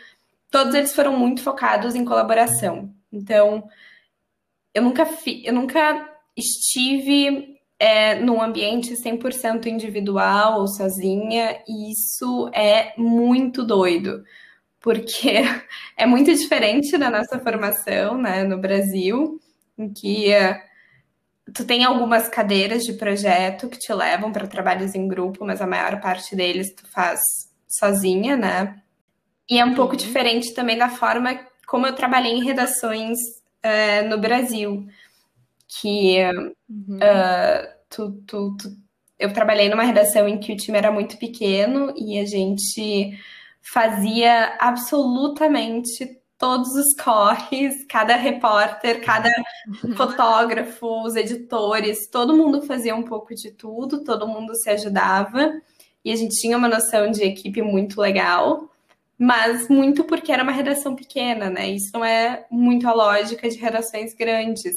todos 0.51 0.75
eles 0.75 0.93
foram 0.93 1.17
muito 1.17 1.41
focados 1.41 1.95
em 1.95 2.05
colaboração. 2.05 2.93
Então, 3.11 3.67
eu 4.73 4.83
nunca, 4.83 5.05
fi, 5.05 5.43
eu 5.45 5.53
nunca 5.53 6.09
estive 6.37 7.57
é, 7.79 8.15
num 8.19 8.41
ambiente 8.41 8.93
100% 8.95 9.65
individual 9.65 10.59
ou 10.59 10.67
sozinha, 10.67 11.63
e 11.67 11.91
isso 11.91 12.49
é 12.53 12.93
muito 12.97 13.63
doido, 13.63 14.23
porque 14.79 15.41
é 15.97 16.05
muito 16.05 16.33
diferente 16.33 16.97
da 16.97 17.09
nossa 17.09 17.39
formação 17.39 18.17
né, 18.17 18.43
no 18.43 18.59
Brasil, 18.59 19.39
em 19.77 19.91
que 19.91 20.31
é, 20.31 20.61
tu 21.53 21.65
tem 21.65 21.83
algumas 21.83 22.29
cadeiras 22.29 22.83
de 22.83 22.93
projeto 22.93 23.69
que 23.69 23.79
te 23.79 23.93
levam 23.93 24.31
para 24.31 24.47
trabalhos 24.47 24.95
em 24.95 25.07
grupo, 25.07 25.45
mas 25.45 25.61
a 25.61 25.67
maior 25.67 25.99
parte 25.99 26.35
deles 26.35 26.73
tu 26.73 26.87
faz 26.87 27.19
sozinha, 27.67 28.37
né? 28.37 28.81
E 29.49 29.59
é 29.59 29.65
um 29.65 29.69
uhum. 29.69 29.75
pouco 29.75 29.95
diferente 29.95 30.53
também 30.53 30.77
da 30.77 30.89
forma 30.89 31.39
como 31.67 31.87
eu 31.87 31.95
trabalhei 31.95 32.33
em 32.33 32.43
redações 32.43 33.17
é, 33.63 34.01
no 34.03 34.17
Brasil 34.17 34.87
que 35.79 36.17
uhum. 36.69 36.97
uh, 36.97 37.67
tu, 37.89 38.11
tu, 38.27 38.57
tu, 38.57 38.69
eu 39.17 39.31
trabalhei 39.31 39.69
numa 39.69 39.83
redação 39.83 40.27
em 40.27 40.37
que 40.37 40.51
o 40.51 40.57
time 40.57 40.77
era 40.77 40.91
muito 40.91 41.17
pequeno 41.17 41.93
e 41.95 42.19
a 42.19 42.25
gente 42.25 43.17
fazia 43.61 44.57
absolutamente 44.59 46.19
todos 46.37 46.73
os 46.75 46.93
corres, 47.01 47.85
cada 47.87 48.15
repórter, 48.15 49.01
cada 49.05 49.29
uhum. 49.83 49.95
fotógrafo, 49.95 51.05
os 51.05 51.15
editores, 51.15 52.09
todo 52.09 52.35
mundo 52.35 52.63
fazia 52.63 52.95
um 52.95 53.03
pouco 53.03 53.33
de 53.33 53.51
tudo, 53.51 54.03
todo 54.03 54.27
mundo 54.27 54.53
se 54.55 54.69
ajudava 54.71 55.53
e 56.03 56.11
a 56.11 56.15
gente 56.15 56.35
tinha 56.35 56.57
uma 56.57 56.67
noção 56.67 57.11
de 57.11 57.23
equipe 57.23 57.61
muito 57.61 58.01
legal, 58.01 58.70
mas 59.21 59.69
muito 59.69 60.03
porque 60.03 60.31
era 60.31 60.41
uma 60.41 60.51
redação 60.51 60.95
pequena, 60.95 61.47
né? 61.47 61.69
Isso 61.69 61.91
não 61.93 62.03
é 62.03 62.43
muito 62.49 62.89
a 62.89 62.91
lógica 62.91 63.47
de 63.47 63.55
redações 63.55 64.15
grandes 64.15 64.73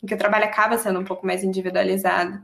em 0.00 0.06
que 0.06 0.14
o 0.14 0.16
trabalho 0.16 0.44
acaba 0.44 0.78
sendo 0.78 1.00
um 1.00 1.04
pouco 1.04 1.26
mais 1.26 1.42
individualizado. 1.42 2.40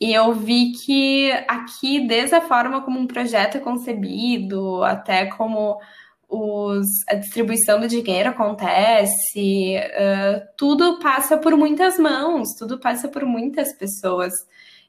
E 0.00 0.14
eu 0.14 0.32
vi 0.32 0.72
que 0.72 1.30
aqui, 1.46 2.08
desde 2.08 2.34
a 2.34 2.40
forma 2.40 2.80
como 2.80 2.98
um 2.98 3.06
projeto 3.06 3.58
é 3.58 3.60
concebido, 3.60 4.82
até 4.84 5.26
como 5.26 5.78
os, 6.26 6.86
a 7.10 7.14
distribuição 7.14 7.78
do 7.78 7.86
dinheiro 7.86 8.30
acontece, 8.30 9.76
uh, 9.76 10.48
tudo 10.56 10.98
passa 10.98 11.36
por 11.36 11.54
muitas 11.58 11.98
mãos, 11.98 12.54
tudo 12.58 12.80
passa 12.80 13.06
por 13.06 13.26
muitas 13.26 13.74
pessoas. 13.74 14.32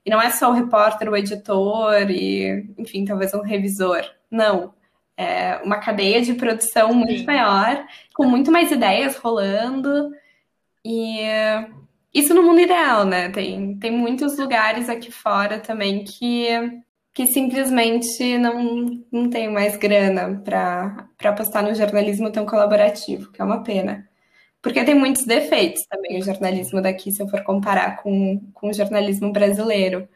E 0.05 0.09
não 0.09 0.21
é 0.21 0.29
só 0.29 0.51
o 0.51 0.53
repórter, 0.53 1.09
o 1.09 1.17
editor 1.17 2.09
e, 2.09 2.65
enfim, 2.77 3.03
talvez 3.03 3.33
um 3.33 3.41
revisor. 3.41 4.05
Não. 4.31 4.78
É 5.21 5.57
uma 5.65 5.79
cadeia 5.79 6.21
de 6.21 6.33
produção 6.33 6.93
muito 6.93 7.19
Sim. 7.19 7.25
maior, 7.25 7.85
com 8.15 8.25
muito 8.25 8.49
mais 8.49 8.71
ideias 8.71 9.17
rolando. 9.17 10.11
E 10.85 11.19
isso 12.13 12.33
no 12.33 12.41
mundo 12.41 12.61
ideal, 12.61 13.03
né? 13.05 13.29
Tem, 13.29 13.77
tem 13.77 13.91
muitos 13.91 14.37
lugares 14.37 14.87
aqui 14.87 15.11
fora 15.11 15.59
também 15.59 16.05
que, 16.05 16.47
que 17.13 17.27
simplesmente 17.27 18.37
não, 18.37 19.03
não 19.11 19.29
tem 19.29 19.51
mais 19.51 19.75
grana 19.75 20.41
para 20.41 21.09
apostar 21.25 21.63
no 21.63 21.75
jornalismo 21.75 22.31
tão 22.31 22.45
colaborativo, 22.45 23.29
que 23.29 23.41
é 23.41 23.45
uma 23.45 23.61
pena. 23.61 24.07
Porque 24.61 24.85
tem 24.85 24.95
muitos 24.95 25.25
defeitos 25.25 25.85
também 25.89 26.17
o 26.19 26.23
jornalismo 26.23 26.81
daqui, 26.81 27.11
se 27.11 27.21
eu 27.21 27.27
for 27.27 27.43
comparar 27.43 27.97
com, 27.97 28.39
com 28.53 28.69
o 28.69 28.73
jornalismo 28.73 29.33
brasileiro. 29.33 30.07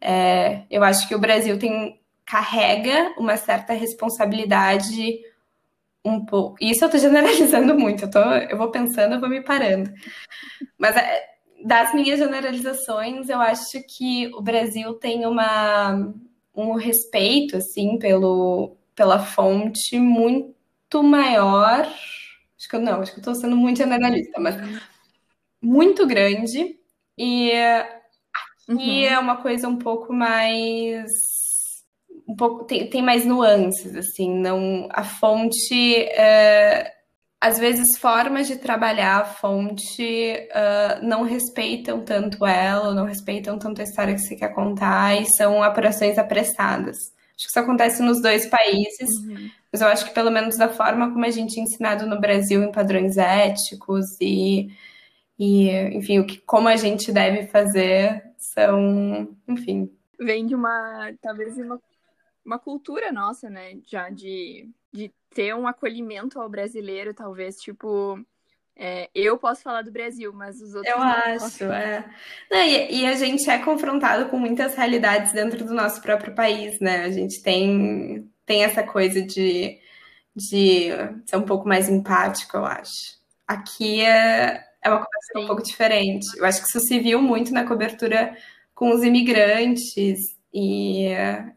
É, 0.00 0.62
eu 0.70 0.82
acho 0.82 1.06
que 1.08 1.14
o 1.14 1.18
Brasil 1.18 1.58
tem 1.58 2.00
carrega 2.26 3.14
uma 3.16 3.36
certa 3.36 3.72
responsabilidade 3.72 5.20
um 6.04 6.24
pouco. 6.24 6.56
Isso 6.60 6.84
eu 6.84 6.90
tô 6.90 6.98
generalizando 6.98 7.74
muito, 7.78 8.04
eu, 8.04 8.10
tô, 8.10 8.18
eu 8.18 8.56
vou 8.56 8.70
pensando, 8.70 9.14
eu 9.14 9.20
vou 9.20 9.28
me 9.28 9.42
parando. 9.42 9.90
Mas 10.78 10.96
é, 10.96 11.24
das 11.64 11.94
minhas 11.94 12.18
generalizações, 12.18 13.28
eu 13.28 13.40
acho 13.40 13.80
que 13.88 14.28
o 14.34 14.42
Brasil 14.42 14.94
tem 14.94 15.24
uma, 15.24 16.12
um 16.54 16.74
respeito, 16.74 17.56
assim, 17.56 17.98
pelo, 17.98 18.76
pela 18.94 19.18
fonte 19.18 19.98
muito 19.98 21.02
maior. 21.02 21.86
Acho 22.58 22.68
que 22.68 22.76
eu 22.76 22.80
não, 22.80 23.00
acho 23.00 23.12
que 23.12 23.20
eu 23.20 23.24
tô 23.24 23.34
sendo 23.34 23.56
muito 23.56 23.78
generalista, 23.78 24.40
mas 24.40 24.56
muito 25.60 26.06
grande. 26.06 26.78
E 27.18 27.52
uhum. 28.68 29.04
é 29.04 29.18
uma 29.18 29.36
coisa 29.36 29.68
um 29.68 29.76
pouco 29.76 30.12
mais 30.12 31.10
um 32.26 32.34
pouco 32.34 32.64
tem, 32.64 32.88
tem 32.88 33.02
mais 33.02 33.24
nuances 33.24 33.94
assim 33.94 34.34
não 34.34 34.88
a 34.90 35.04
fonte 35.04 35.94
é, 35.96 36.92
às 37.40 37.58
vezes 37.58 37.96
formas 37.98 38.48
de 38.48 38.56
trabalhar 38.56 39.18
a 39.18 39.24
fonte 39.24 40.34
uh, 40.50 41.06
não 41.06 41.22
respeitam 41.22 42.02
tanto 42.04 42.44
ela 42.44 42.94
não 42.94 43.04
respeitam 43.04 43.58
tanto 43.58 43.80
a 43.80 43.84
história 43.84 44.14
que 44.14 44.20
você 44.20 44.34
quer 44.34 44.52
contar 44.54 45.20
e 45.20 45.26
são 45.36 45.62
apurações 45.62 46.18
apressadas 46.18 46.96
acho 47.36 47.44
que 47.44 47.50
isso 47.50 47.60
acontece 47.60 48.02
nos 48.02 48.20
dois 48.20 48.46
países 48.46 49.08
uhum. 49.24 49.48
mas 49.72 49.80
eu 49.80 49.86
acho 49.86 50.06
que 50.06 50.14
pelo 50.14 50.30
menos 50.30 50.56
da 50.56 50.68
forma 50.68 51.12
como 51.12 51.24
a 51.24 51.30
gente 51.30 51.60
é 51.60 51.62
ensinado 51.62 52.06
no 52.06 52.20
Brasil 52.20 52.62
em 52.62 52.72
padrões 52.72 53.16
éticos 53.16 54.04
e 54.20 54.68
e 55.38 55.70
enfim 55.94 56.18
o 56.18 56.26
que 56.26 56.38
como 56.38 56.66
a 56.66 56.76
gente 56.76 57.12
deve 57.12 57.46
fazer 57.46 58.24
são 58.38 59.28
enfim 59.46 59.88
vem 60.18 60.46
de 60.46 60.54
uma 60.54 61.12
talvez 61.20 61.56
uma 61.58 61.78
uma 62.46 62.58
cultura 62.58 63.12
nossa, 63.12 63.50
né? 63.50 63.76
Já 63.84 64.08
de, 64.08 64.70
de 64.92 65.12
ter 65.34 65.54
um 65.54 65.66
acolhimento 65.66 66.40
ao 66.40 66.48
brasileiro, 66.48 67.12
talvez, 67.12 67.56
tipo. 67.56 68.18
É, 68.78 69.08
eu 69.14 69.38
posso 69.38 69.62
falar 69.62 69.80
do 69.82 69.90
Brasil, 69.90 70.32
mas 70.34 70.60
os 70.60 70.74
outros. 70.74 70.92
Eu 70.92 70.98
não 71.00 71.06
acho, 71.06 71.64
é. 71.64 72.04
Não, 72.50 72.58
e, 72.58 73.00
e, 73.00 73.06
a 73.06 73.14
gente 73.14 73.48
é 73.48 73.58
confrontado 73.58 74.28
com 74.28 74.38
muitas 74.38 74.74
realidades 74.74 75.32
dentro 75.32 75.64
do 75.64 75.74
nosso 75.74 76.00
próprio 76.02 76.34
país, 76.34 76.78
né? 76.78 77.04
A 77.04 77.10
gente 77.10 77.42
tem, 77.42 78.30
tem 78.44 78.64
essa 78.64 78.82
coisa 78.82 79.22
de, 79.22 79.80
de 80.34 80.90
ser 81.24 81.36
um 81.36 81.42
pouco 81.42 81.66
mais 81.66 81.88
empático, 81.88 82.58
eu 82.58 82.66
acho. 82.66 83.16
Aqui 83.48 84.02
é, 84.02 84.62
é 84.82 84.90
uma 84.90 85.06
coisa 85.06 85.44
um 85.44 85.46
pouco 85.46 85.62
diferente. 85.62 86.26
Eu 86.36 86.44
acho 86.44 86.60
que 86.60 86.68
isso 86.68 86.80
se 86.80 87.00
viu 87.00 87.22
muito 87.22 87.52
na 87.54 87.66
cobertura 87.66 88.36
com 88.74 88.92
os 88.92 89.02
imigrantes 89.02 90.35
e, 90.58 91.08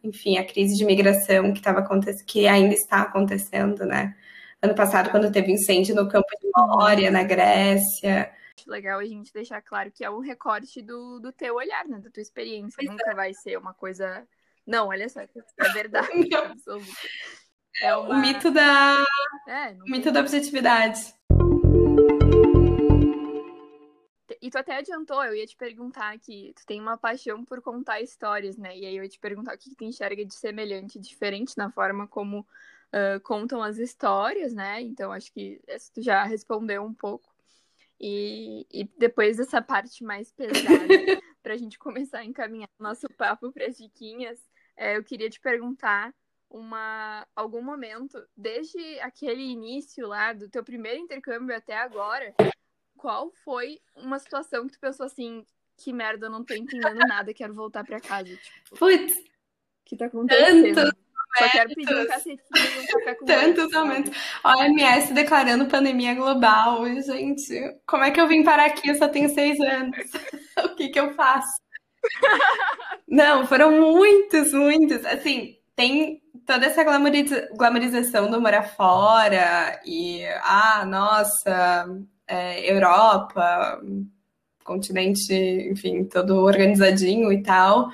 enfim, 0.04 0.38
a 0.38 0.46
crise 0.46 0.76
de 0.76 0.84
imigração 0.84 1.54
que 1.54 1.60
estava 1.60 1.80
acontecendo, 1.80 2.26
que 2.26 2.46
ainda 2.46 2.74
está 2.74 3.04
acontecendo, 3.04 3.86
né? 3.86 4.14
Ano 4.62 4.76
passado, 4.76 5.10
quando 5.10 5.32
teve 5.32 5.54
incêndio 5.54 5.96
no 5.96 6.10
campo 6.10 6.28
de 6.42 6.50
Moria, 6.54 7.10
na 7.10 7.24
Grécia. 7.24 8.30
Acho 8.58 8.70
legal 8.70 9.00
a 9.00 9.06
gente 9.06 9.32
deixar 9.32 9.62
claro 9.62 9.90
que 9.90 10.04
é 10.04 10.10
um 10.10 10.20
recorte 10.20 10.82
do, 10.82 11.18
do 11.22 11.32
teu 11.32 11.56
olhar, 11.56 11.88
né? 11.88 11.98
Da 12.00 12.10
tua 12.10 12.22
experiência. 12.22 12.76
Pois 12.76 12.90
Nunca 12.90 13.12
é. 13.12 13.16
vai 13.16 13.34
ser 13.34 13.58
uma 13.58 13.74
coisa. 13.74 14.28
Não, 14.68 14.90
olha 14.90 15.08
só, 15.08 15.22
é 15.22 15.70
verdade. 15.74 16.10
É 17.82 17.96
uma... 17.96 18.10
o 18.10 18.20
mito 18.20 18.52
da. 18.52 19.06
É, 19.48 19.70
o 19.72 19.90
mito 19.90 20.12
da 20.12 20.20
objetividade. 20.20 21.14
E 24.42 24.50
tu 24.50 24.58
até 24.58 24.78
adiantou, 24.78 25.22
eu 25.24 25.36
ia 25.36 25.46
te 25.46 25.56
perguntar 25.56 26.18
que 26.18 26.54
tu 26.56 26.66
tem 26.66 26.80
uma 26.80 26.98
paixão 26.98 27.44
por 27.44 27.62
contar 27.62 28.02
histórias, 28.02 28.58
né? 28.58 28.78
E 28.78 28.86
aí 28.86 28.96
eu 28.96 29.04
ia 29.04 29.10
te 29.10 29.20
perguntar 29.20 29.54
o 29.54 29.58
que 29.58 29.76
tu 29.76 29.84
enxerga 29.84 30.24
de 30.24 30.34
semelhante, 30.34 30.98
diferente 30.98 31.58
na 31.58 31.70
forma 31.70 32.08
como 32.08 32.40
uh, 32.40 33.20
contam 33.22 33.62
as 33.62 33.78
histórias, 33.78 34.54
né? 34.54 34.82
Então 34.82 35.12
acho 35.12 35.32
que 35.34 35.62
tu 35.94 36.02
já 36.02 36.24
respondeu 36.24 36.84
um 36.84 36.94
pouco. 36.94 37.30
E, 38.00 38.66
e 38.72 38.86
depois 38.98 39.38
dessa 39.38 39.62
parte 39.62 40.06
mais 40.06 40.32
pesada, 40.32 40.64
para 41.44 41.54
a 41.54 41.58
gente 41.58 41.78
começar 41.78 42.20
a 42.20 42.26
encaminhar 42.26 42.70
nosso 42.80 43.10
papo 43.18 43.52
para 43.52 43.66
as 43.66 43.78
diquinhas, 43.78 44.40
é, 44.78 44.96
eu 44.96 45.04
queria 45.04 45.30
te 45.30 45.40
perguntar 45.42 46.14
uma 46.50 47.28
algum 47.36 47.62
momento, 47.62 48.26
desde 48.36 49.00
aquele 49.02 49.44
início 49.44 50.08
lá 50.08 50.34
do 50.34 50.50
teu 50.50 50.64
primeiro 50.64 51.00
intercâmbio 51.00 51.56
até 51.56 51.78
agora, 51.78 52.34
qual 53.00 53.32
foi 53.46 53.80
uma 53.96 54.20
situação 54.20 54.68
que 54.68 54.74
tu 54.74 54.80
pensou 54.80 55.06
assim, 55.06 55.46
que 55.78 55.94
merda, 55.94 56.26
eu 56.26 56.30
não 56.30 56.44
tô 56.44 56.54
entendendo 56.54 57.00
nada, 57.08 57.34
quero 57.34 57.54
voltar 57.54 57.84
pra 57.86 58.00
casa? 58.00 58.36
Tipo, 58.36 58.78
Putz, 58.78 59.14
que 59.86 59.96
tá 59.96 60.06
acontecendo? 60.06 60.76
Tantos 60.76 60.94
Só 61.38 61.50
quero 61.50 61.76
pedir 61.76 61.96
um 61.96 62.08
cacetinho 62.08 62.40
e 62.54 62.80
um 62.80 62.88
café 62.88 63.16
com 63.16 63.26
Tantos 63.26 63.72
momentos. 63.72 64.18
OMS 64.44 65.14
declarando 65.14 65.68
pandemia 65.68 66.14
global. 66.14 66.86
Gente, 67.02 67.80
como 67.88 68.04
é 68.04 68.12
que 68.12 68.20
eu 68.20 68.28
vim 68.28 68.44
parar 68.44 68.66
aqui? 68.66 68.90
Eu 68.90 68.96
só 68.96 69.08
tenho 69.08 69.30
seis 69.30 69.60
anos. 69.60 69.96
o 70.66 70.76
que 70.76 70.90
que 70.90 71.00
eu 71.00 71.14
faço? 71.14 71.62
não, 73.08 73.48
foram 73.48 73.72
muitos, 73.80 74.52
muitos. 74.52 75.06
Assim, 75.06 75.58
tem 75.76 76.22
toda 76.46 76.66
essa 76.66 76.84
glamorização 76.84 78.30
do 78.30 78.42
morar 78.42 78.64
fora 78.64 79.80
e, 79.86 80.26
ah, 80.44 80.84
nossa, 80.86 81.88
é, 82.30 82.72
Europa, 82.72 83.82
continente, 84.64 85.34
enfim, 85.72 86.06
todo 86.06 86.38
organizadinho 86.38 87.34
e 87.34 87.42
tal. 87.42 87.90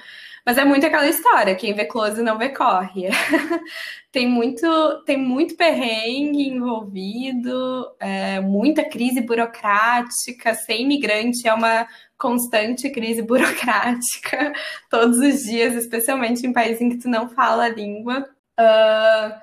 Mas 0.45 0.59
é 0.59 0.65
muito 0.65 0.85
aquela 0.85 1.07
história, 1.07 1.55
quem 1.55 1.73
vê 1.73 1.85
close 1.85 2.21
não 2.21 2.37
vê 2.37 2.49
corre. 2.49 3.09
tem, 4.11 4.27
muito, 4.27 5.03
tem 5.05 5.17
muito 5.17 5.55
perrengue 5.55 6.49
envolvido, 6.49 7.95
é, 7.99 8.39
muita 8.41 8.83
crise 8.87 9.21
burocrática, 9.21 10.53
ser 10.53 10.77
imigrante 10.77 11.47
é 11.47 11.53
uma 11.53 11.87
constante 12.17 12.89
crise 12.91 13.23
burocrática 13.23 14.53
todos 14.89 15.17
os 15.17 15.43
dias, 15.43 15.73
especialmente 15.75 16.45
em 16.45 16.53
países 16.53 16.81
em 16.81 16.89
que 16.89 16.97
tu 16.97 17.09
não 17.09 17.29
fala 17.29 17.65
a 17.65 17.69
língua. 17.69 18.29
Uh, 18.59 19.33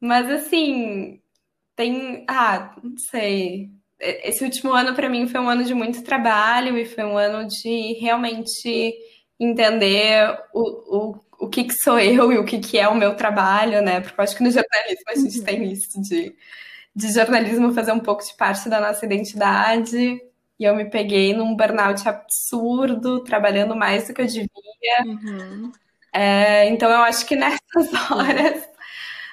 mas 0.00 0.30
assim, 0.30 1.20
tem. 1.76 2.24
Ah, 2.28 2.74
não 2.82 2.98
sei 2.98 3.70
esse 3.98 4.44
último 4.44 4.72
ano 4.72 4.94
para 4.94 5.08
mim 5.08 5.26
foi 5.26 5.40
um 5.40 5.48
ano 5.48 5.64
de 5.64 5.74
muito 5.74 6.02
trabalho 6.02 6.76
e 6.76 6.84
foi 6.84 7.04
um 7.04 7.16
ano 7.16 7.46
de 7.48 7.94
realmente 8.00 8.94
entender 9.38 10.36
o, 10.52 10.60
o, 10.96 11.20
o 11.40 11.48
que, 11.48 11.64
que 11.64 11.74
sou 11.74 11.98
eu 11.98 12.32
e 12.32 12.38
o 12.38 12.44
que, 12.44 12.58
que 12.58 12.78
é 12.78 12.88
o 12.88 12.94
meu 12.94 13.14
trabalho, 13.14 13.82
né? 13.82 14.00
Porque 14.00 14.20
eu 14.20 14.24
acho 14.24 14.36
que 14.36 14.42
no 14.42 14.50
jornalismo 14.50 15.04
a 15.08 15.14
gente 15.14 15.42
tem 15.42 15.60
uhum. 15.60 15.72
isso 15.72 16.00
de, 16.02 16.34
de 16.94 17.12
jornalismo 17.12 17.72
fazer 17.72 17.92
um 17.92 18.00
pouco 18.00 18.24
de 18.24 18.34
parte 18.36 18.68
da 18.68 18.80
nossa 18.80 19.04
identidade. 19.04 20.20
E 20.58 20.64
eu 20.64 20.74
me 20.74 20.88
peguei 20.88 21.34
num 21.34 21.54
burnout 21.54 22.08
absurdo, 22.08 23.22
trabalhando 23.24 23.76
mais 23.76 24.08
do 24.08 24.14
que 24.14 24.22
eu 24.22 24.26
devia. 24.26 24.48
Uhum. 25.04 25.72
É, 26.12 26.66
então 26.68 26.90
eu 26.90 27.00
acho 27.00 27.26
que 27.26 27.36
nessas 27.36 27.92
horas 28.10 28.66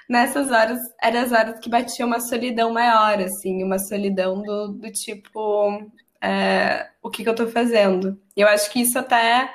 nessas 0.09 0.51
horas 0.51 0.79
eram 1.01 1.19
as 1.21 1.31
horas 1.31 1.59
que 1.59 1.69
batia 1.69 2.05
uma 2.05 2.19
solidão 2.19 2.71
maior, 2.71 3.19
assim, 3.21 3.63
uma 3.63 3.79
solidão 3.79 4.41
do, 4.41 4.69
do 4.69 4.91
tipo, 4.91 5.91
é, 6.21 6.89
o 7.01 7.09
que, 7.09 7.23
que 7.23 7.29
eu 7.29 7.35
tô 7.35 7.47
fazendo? 7.47 8.19
E 8.35 8.41
eu 8.41 8.47
acho 8.47 8.71
que 8.71 8.81
isso 8.81 8.97
até, 8.97 9.53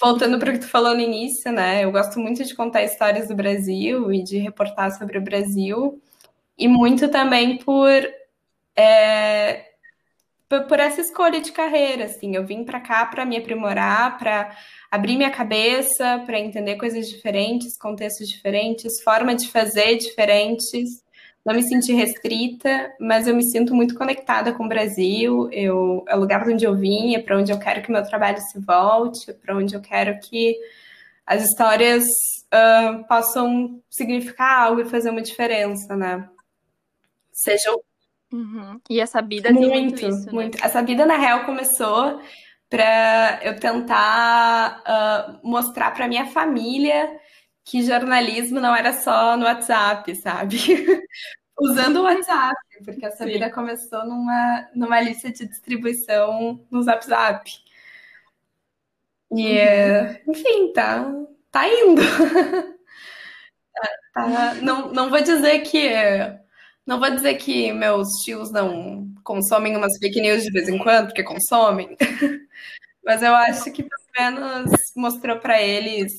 voltando 0.00 0.38
para 0.38 0.50
o 0.50 0.52
que 0.52 0.60
tu 0.60 0.68
falou 0.68 0.94
no 0.94 1.00
início, 1.00 1.50
né? 1.52 1.84
Eu 1.84 1.92
gosto 1.92 2.18
muito 2.20 2.44
de 2.44 2.54
contar 2.54 2.82
histórias 2.84 3.28
do 3.28 3.34
Brasil 3.34 4.12
e 4.12 4.22
de 4.22 4.38
reportar 4.38 4.90
sobre 4.96 5.18
o 5.18 5.22
Brasil, 5.22 6.00
e 6.58 6.68
muito 6.68 7.08
também 7.08 7.58
por. 7.58 7.90
É, 8.76 9.74
por 10.68 10.78
essa 10.78 11.00
escolha 11.00 11.40
de 11.40 11.50
carreira, 11.52 12.04
assim, 12.04 12.36
eu 12.36 12.46
vim 12.46 12.64
para 12.64 12.80
cá 12.80 13.06
para 13.06 13.24
me 13.24 13.36
aprimorar, 13.36 14.18
para 14.18 14.56
abrir 14.94 15.16
minha 15.16 15.30
cabeça 15.30 16.22
para 16.24 16.38
entender 16.38 16.76
coisas 16.76 17.08
diferentes, 17.08 17.76
contextos 17.76 18.28
diferentes, 18.28 19.02
forma 19.02 19.34
de 19.34 19.48
fazer 19.48 19.96
diferentes. 19.96 21.02
Não 21.44 21.52
me 21.52 21.62
senti 21.64 21.92
restrita, 21.92 22.92
mas 23.00 23.26
eu 23.26 23.34
me 23.34 23.42
sinto 23.42 23.74
muito 23.74 23.96
conectada 23.96 24.52
com 24.52 24.64
o 24.64 24.68
Brasil. 24.68 25.50
Eu, 25.50 26.04
é 26.06 26.16
o 26.16 26.20
lugar 26.20 26.46
onde 26.48 26.64
eu 26.64 26.76
vim, 26.76 27.16
é 27.16 27.18
para 27.20 27.36
onde 27.36 27.50
eu 27.50 27.58
quero 27.58 27.82
que 27.82 27.90
meu 27.90 28.04
trabalho 28.04 28.38
se 28.38 28.58
volte, 28.60 29.32
é 29.32 29.34
para 29.34 29.56
onde 29.56 29.74
eu 29.74 29.80
quero 29.80 30.16
que 30.20 30.56
as 31.26 31.42
histórias 31.42 32.04
uh, 32.04 33.02
possam 33.08 33.82
significar 33.90 34.60
algo 34.60 34.80
e 34.80 34.84
fazer 34.84 35.10
uma 35.10 35.22
diferença, 35.22 35.96
né? 35.96 36.28
Sejam 37.32 37.82
Uhum. 38.32 38.80
E 38.90 38.98
essa 38.98 39.22
vida 39.22 39.52
muito, 39.52 39.70
tem 39.70 39.82
muito 39.82 40.06
isso, 40.08 40.26
né? 40.26 40.32
muito. 40.32 40.64
Essa 40.64 40.82
vida, 40.82 41.06
na 41.06 41.16
real, 41.16 41.44
começou 41.44 42.20
para 42.74 43.38
eu 43.44 43.54
tentar 43.54 44.82
uh, 44.82 45.48
mostrar 45.48 45.92
para 45.92 46.08
minha 46.08 46.26
família 46.26 47.20
que 47.64 47.84
jornalismo 47.84 48.58
não 48.58 48.74
era 48.74 48.92
só 48.92 49.36
no 49.36 49.44
WhatsApp, 49.44 50.12
sabe? 50.16 50.56
Usando 51.56 51.98
o 51.98 52.02
WhatsApp, 52.02 52.56
porque 52.84 53.06
essa 53.06 53.22
Sim. 53.24 53.30
vida 53.30 53.48
começou 53.48 54.04
numa, 54.04 54.68
numa 54.74 55.00
lista 55.00 55.30
de 55.30 55.46
distribuição 55.46 56.66
no 56.68 56.84
WhatsApp. 56.84 57.48
E, 59.30 59.56
uhum. 59.56 60.32
enfim, 60.32 60.72
tá, 60.72 61.14
tá 61.52 61.68
indo. 61.68 62.02
tá, 64.12 64.54
não, 64.62 64.92
não 64.92 65.10
vou 65.10 65.20
dizer 65.22 65.60
que. 65.60 65.90
Não 66.84 66.98
vou 66.98 67.08
dizer 67.10 67.34
que 67.34 67.72
meus 67.72 68.08
tios 68.24 68.50
não 68.50 69.13
consomem 69.24 69.76
umas 69.76 69.96
fake 69.98 70.20
news 70.20 70.44
de 70.44 70.52
vez 70.52 70.68
em 70.68 70.78
quando, 70.78 71.06
porque 71.06 71.24
consomem. 71.24 71.96
Mas 73.04 73.22
eu 73.22 73.34
acho 73.34 73.70
que 73.72 73.82
pelo 73.82 74.02
menos 74.16 74.70
mostrou 74.96 75.38
para 75.38 75.60
eles 75.60 76.12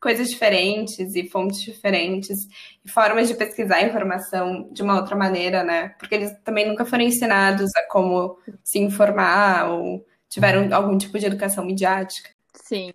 coisas 0.00 0.28
diferentes 0.28 1.14
e 1.14 1.26
fontes 1.30 1.62
diferentes 1.62 2.36
e 2.84 2.90
formas 2.90 3.26
de 3.26 3.34
pesquisar 3.34 3.80
informação 3.80 4.68
de 4.70 4.82
uma 4.82 4.96
outra 4.96 5.16
maneira, 5.16 5.64
né? 5.64 5.88
Porque 5.98 6.14
eles 6.14 6.38
também 6.44 6.68
nunca 6.68 6.84
foram 6.84 7.04
ensinados 7.04 7.70
a 7.74 7.88
como 7.88 8.38
se 8.62 8.78
informar 8.78 9.70
ou 9.70 10.06
tiveram 10.28 10.72
algum 10.74 10.98
tipo 10.98 11.18
de 11.18 11.24
educação 11.24 11.64
midiática. 11.64 12.28
Sim. 12.52 12.92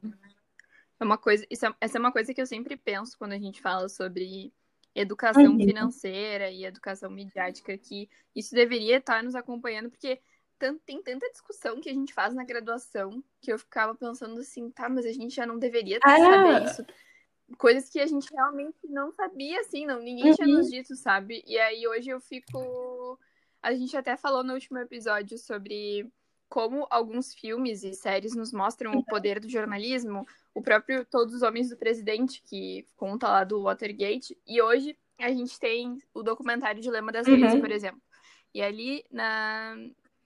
É 1.00 1.04
uma 1.04 1.18
coisa, 1.18 1.44
isso 1.50 1.66
é, 1.66 1.74
essa 1.82 1.98
é 1.98 2.00
uma 2.00 2.12
coisa 2.12 2.32
que 2.32 2.42
eu 2.42 2.46
sempre 2.46 2.78
penso 2.78 3.18
quando 3.18 3.32
a 3.32 3.40
gente 3.40 3.60
fala 3.60 3.90
sobre 3.90 4.54
educação 4.96 5.52
uhum. 5.52 5.60
financeira 5.60 6.50
e 6.50 6.66
educação 6.66 7.10
midiática, 7.10 7.78
que 7.78 8.10
isso 8.36 8.54
deveria 8.54 8.98
estar 8.98 9.24
nos 9.24 9.36
acompanhando, 9.36 9.90
porque 9.90 10.20
tem 10.86 11.02
tanta 11.02 11.30
discussão 11.32 11.80
que 11.80 11.90
a 11.90 11.94
gente 11.94 12.14
faz 12.14 12.34
na 12.34 12.44
graduação 12.44 13.24
que 13.40 13.52
eu 13.52 13.58
ficava 13.58 13.96
pensando 13.96 14.40
assim, 14.40 14.70
tá, 14.70 14.90
mas 14.90 15.06
a 15.06 15.12
gente 15.12 15.34
já 15.34 15.46
não 15.46 15.58
deveria 15.58 16.00
ah. 16.04 16.18
saber 16.18 16.66
isso. 16.66 16.86
Coisas 17.58 17.90
que 17.90 18.00
a 18.00 18.06
gente 18.06 18.32
realmente 18.32 18.78
não 18.84 19.12
sabia, 19.12 19.62
assim, 19.62 19.86
não, 19.86 20.00
ninguém 20.00 20.30
uhum. 20.30 20.36
tinha 20.36 20.48
nos 20.48 20.70
dito, 20.70 20.96
sabe? 20.96 21.44
E 21.48 21.58
aí 21.58 21.88
hoje 21.88 22.10
eu 22.10 22.20
fico. 22.20 23.18
A 23.62 23.74
gente 23.74 23.96
até 23.98 24.16
falou 24.16 24.44
no 24.44 24.54
último 24.54 24.78
episódio 24.78 25.38
sobre 25.38 26.08
como 26.50 26.88
alguns 26.90 27.34
filmes 27.34 27.84
e 27.84 27.94
séries 27.94 28.36
nos 28.36 28.52
mostram 28.52 28.92
o 28.94 29.06
poder 29.06 29.40
do 29.40 29.48
jornalismo, 29.48 30.26
o 30.54 30.62
próprio 30.62 31.06
Todos 31.06 31.36
os 31.36 31.44
Homens 31.44 31.70
do 31.70 31.78
Presidente, 31.78 32.42
que 32.42 32.86
conta 32.98 33.30
lá 33.30 33.44
do 33.44 33.62
Watergate, 33.64 34.36
e 34.48 34.62
hoje 34.62 34.98
a 35.20 35.30
gente 35.30 35.60
tem 35.60 36.00
o 36.14 36.24
documentário 36.24 36.82
Dilema 36.82 37.12
das 37.12 37.28
Redes, 37.28 37.54
uhum. 37.54 37.62
por 37.62 37.72
exemplo. 37.72 38.02
E 38.54 38.62
ali 38.62 39.06
na, 39.12 39.76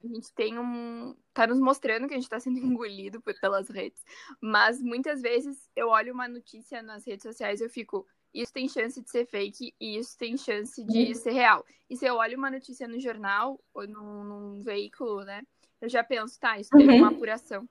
a 0.03 0.07
gente 0.07 0.33
tem 0.33 0.59
um. 0.59 1.15
tá 1.33 1.47
nos 1.47 1.59
mostrando 1.59 2.07
que 2.07 2.13
a 2.13 2.17
gente 2.17 2.25
está 2.25 2.39
sendo 2.39 2.59
engolido 2.59 3.21
pelas 3.41 3.69
redes. 3.69 4.03
Mas 4.41 4.81
muitas 4.81 5.21
vezes 5.21 5.69
eu 5.75 5.89
olho 5.89 6.13
uma 6.13 6.27
notícia 6.27 6.81
nas 6.81 7.05
redes 7.05 7.23
sociais 7.23 7.62
e 7.62 7.65
eu 7.65 7.69
fico. 7.69 8.05
Isso 8.33 8.51
tem 8.51 8.67
chance 8.67 8.99
de 8.99 9.09
ser 9.12 9.27
fake 9.27 9.75
e 9.79 9.97
isso 9.97 10.17
tem 10.17 10.36
chance 10.36 10.83
de 10.83 11.09
uhum. 11.09 11.13
ser 11.13 11.31
real. 11.31 11.63
E 11.88 11.95
se 11.95 12.05
eu 12.05 12.15
olho 12.15 12.36
uma 12.36 12.49
notícia 12.49 12.88
no 12.88 12.99
jornal 12.99 13.63
ou 13.71 13.88
num, 13.88 14.23
num 14.23 14.63
veículo, 14.63 15.23
né? 15.23 15.43
Eu 15.83 15.89
já 15.89 16.03
penso, 16.03 16.39
tá, 16.39 16.57
isso 16.57 16.69
teve 16.69 16.89
uhum. 16.89 16.97
uma 16.99 17.09
apuração. 17.09 17.67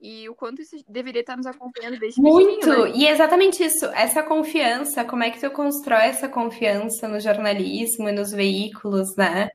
E 0.00 0.28
o 0.28 0.34
quanto 0.34 0.62
isso 0.62 0.76
deveria 0.88 1.22
estar 1.22 1.36
nos 1.36 1.46
acompanhando 1.46 1.98
desde 1.98 2.22
Muito! 2.22 2.68
Né? 2.68 2.92
E 2.94 3.04
é 3.04 3.10
exatamente 3.10 3.64
isso, 3.64 3.86
essa 3.86 4.22
confiança, 4.22 5.04
como 5.04 5.24
é 5.24 5.30
que 5.30 5.40
tu 5.40 5.50
constrói 5.50 6.04
essa 6.04 6.28
confiança 6.28 7.08
no 7.08 7.18
jornalismo 7.18 8.08
e 8.08 8.12
nos 8.12 8.30
veículos, 8.30 9.16
né? 9.16 9.48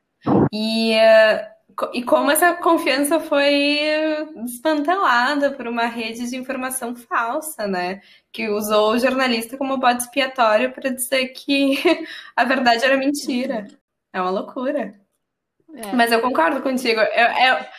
E, 0.51 0.97
uh, 0.97 1.89
e 1.93 2.03
como 2.03 2.29
essa 2.29 2.53
confiança 2.55 3.21
foi 3.21 3.79
desmantelada 4.43 5.51
por 5.51 5.65
uma 5.65 5.85
rede 5.85 6.29
de 6.29 6.35
informação 6.35 6.93
falsa, 6.93 7.65
né? 7.65 8.01
Que 8.33 8.49
usou 8.49 8.91
o 8.91 8.99
jornalista 8.99 9.57
como 9.57 9.77
bode 9.77 10.03
expiatório 10.03 10.73
para 10.73 10.89
dizer 10.89 11.29
que 11.29 11.75
a 12.35 12.43
verdade 12.43 12.83
era 12.83 12.97
mentira. 12.97 13.65
É 14.11 14.19
uma 14.19 14.29
loucura. 14.29 15.02
É. 15.75 15.91
Mas 15.93 16.12
eu 16.12 16.21
concordo 16.21 16.62
contigo. 16.62 16.99
Eu, 16.99 17.25
eu, 17.25 17.55
é, 17.55 17.71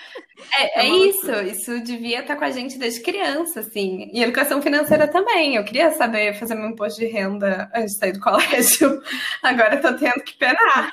é, 0.52 0.80
é 0.80 0.88
isso. 0.88 1.32
Isso 1.42 1.80
devia 1.80 2.20
estar 2.20 2.36
com 2.36 2.44
a 2.44 2.50
gente 2.50 2.76
desde 2.76 3.00
criança, 3.00 3.60
assim. 3.60 4.10
E 4.12 4.22
educação 4.22 4.60
financeira 4.60 5.06
também. 5.06 5.54
Eu 5.54 5.64
queria 5.64 5.92
saber 5.92 6.34
fazer 6.34 6.56
meu 6.56 6.70
imposto 6.70 6.98
de 7.00 7.06
renda 7.06 7.70
antes 7.74 7.94
de 7.94 8.00
sair 8.00 8.12
do 8.12 8.20
colégio. 8.20 9.00
Agora 9.42 9.76
eu 9.76 9.80
tô 9.80 9.96
tendo 9.96 10.22
que 10.24 10.36
penar. 10.36 10.90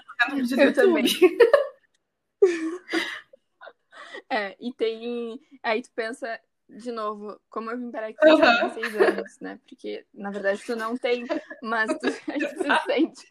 Eu 0.58 0.74
também. 0.74 1.06
é, 4.30 4.56
e 4.60 4.72
tem. 4.74 5.40
Aí 5.64 5.82
tu 5.82 5.90
pensa, 5.96 6.40
de 6.70 6.92
novo, 6.92 7.42
como 7.50 7.72
eu 7.72 7.80
vim 7.80 7.90
para 7.90 8.08
aqui 8.08 8.30
uhum. 8.30 8.44
há 8.44 8.70
seis 8.70 8.96
anos, 8.96 9.40
né? 9.40 9.60
Porque, 9.68 10.06
na 10.14 10.30
verdade, 10.30 10.62
tu 10.64 10.76
não 10.76 10.96
tem, 10.96 11.26
mas 11.64 11.92
tu, 11.98 12.12
se 12.12 12.84
sente. 12.86 13.28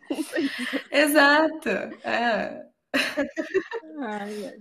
Exato. 0.91 1.69
É. 2.03 2.70
Ai, 4.01 4.47
ai. 4.47 4.61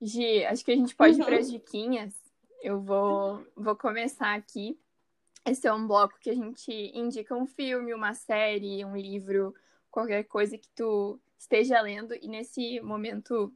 Gi, 0.00 0.44
acho 0.44 0.64
que 0.64 0.72
a 0.72 0.76
gente 0.76 0.94
pode 0.94 1.14
uhum. 1.14 1.22
ir 1.22 1.24
para 1.24 1.38
as 1.38 1.50
diquinhas. 1.50 2.14
Eu 2.62 2.80
vou, 2.80 3.46
vou 3.56 3.76
começar 3.76 4.34
aqui. 4.34 4.78
Esse 5.46 5.66
é 5.66 5.72
um 5.72 5.86
bloco 5.86 6.18
que 6.20 6.30
a 6.30 6.34
gente 6.34 6.72
indica 6.94 7.34
um 7.34 7.46
filme, 7.46 7.92
uma 7.92 8.14
série, 8.14 8.84
um 8.84 8.96
livro, 8.96 9.54
qualquer 9.90 10.24
coisa 10.24 10.56
que 10.56 10.68
tu 10.74 11.20
esteja 11.38 11.80
lendo. 11.80 12.14
E 12.14 12.28
nesse 12.28 12.80
momento, 12.80 13.52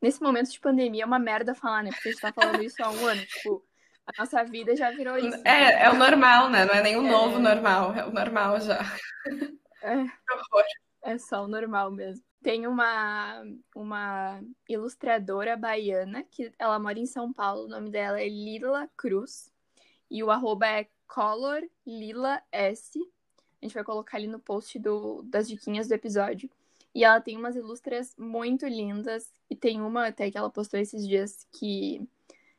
nesse 0.00 0.22
momento 0.22 0.50
de 0.50 0.60
pandemia, 0.60 1.02
é 1.02 1.06
uma 1.06 1.18
merda 1.18 1.54
falar, 1.54 1.82
né? 1.82 1.90
Porque 1.90 2.08
a 2.08 2.12
gente 2.12 2.20
tá 2.20 2.32
falando 2.32 2.62
isso 2.62 2.82
há 2.82 2.90
um 2.90 3.06
ano. 3.06 3.24
Tipo, 3.26 3.65
a 4.06 4.12
nossa 4.20 4.44
vida 4.44 4.76
já 4.76 4.90
virou 4.90 5.18
isso. 5.18 5.40
É, 5.44 5.84
é 5.84 5.90
o 5.90 5.96
normal, 5.96 6.48
né? 6.48 6.64
Não 6.64 6.74
é 6.74 6.82
nem 6.82 6.96
o 6.96 7.06
é... 7.06 7.10
novo 7.10 7.38
normal, 7.38 7.92
é 7.94 8.04
o 8.06 8.12
normal 8.12 8.60
já. 8.60 8.80
É. 9.82 9.96
É 11.02 11.18
só 11.18 11.44
o 11.44 11.46
normal 11.46 11.92
mesmo. 11.92 12.24
Tem 12.42 12.66
uma, 12.66 13.44
uma 13.76 14.40
ilustradora 14.68 15.56
baiana 15.56 16.24
que 16.24 16.52
ela 16.58 16.80
mora 16.80 16.98
em 16.98 17.06
São 17.06 17.32
Paulo, 17.32 17.66
o 17.66 17.68
nome 17.68 17.90
dela 17.90 18.20
é 18.20 18.28
Lila 18.28 18.90
Cruz. 18.96 19.52
E 20.10 20.24
o 20.24 20.32
arroba 20.32 20.66
é 20.66 20.88
Color 21.06 21.62
Lila 21.86 22.42
S. 22.50 22.98
A 23.62 23.64
gente 23.64 23.74
vai 23.74 23.84
colocar 23.84 24.16
ali 24.16 24.26
no 24.26 24.40
post 24.40 24.80
do, 24.80 25.22
das 25.22 25.46
diquinhas 25.46 25.86
do 25.86 25.94
episódio. 25.94 26.50
E 26.92 27.04
ela 27.04 27.20
tem 27.20 27.36
umas 27.36 27.54
ilustras 27.54 28.12
muito 28.18 28.66
lindas. 28.66 29.30
E 29.48 29.54
tem 29.54 29.80
uma 29.80 30.08
até 30.08 30.28
que 30.28 30.36
ela 30.36 30.50
postou 30.50 30.80
esses 30.80 31.06
dias 31.06 31.46
que 31.52 32.04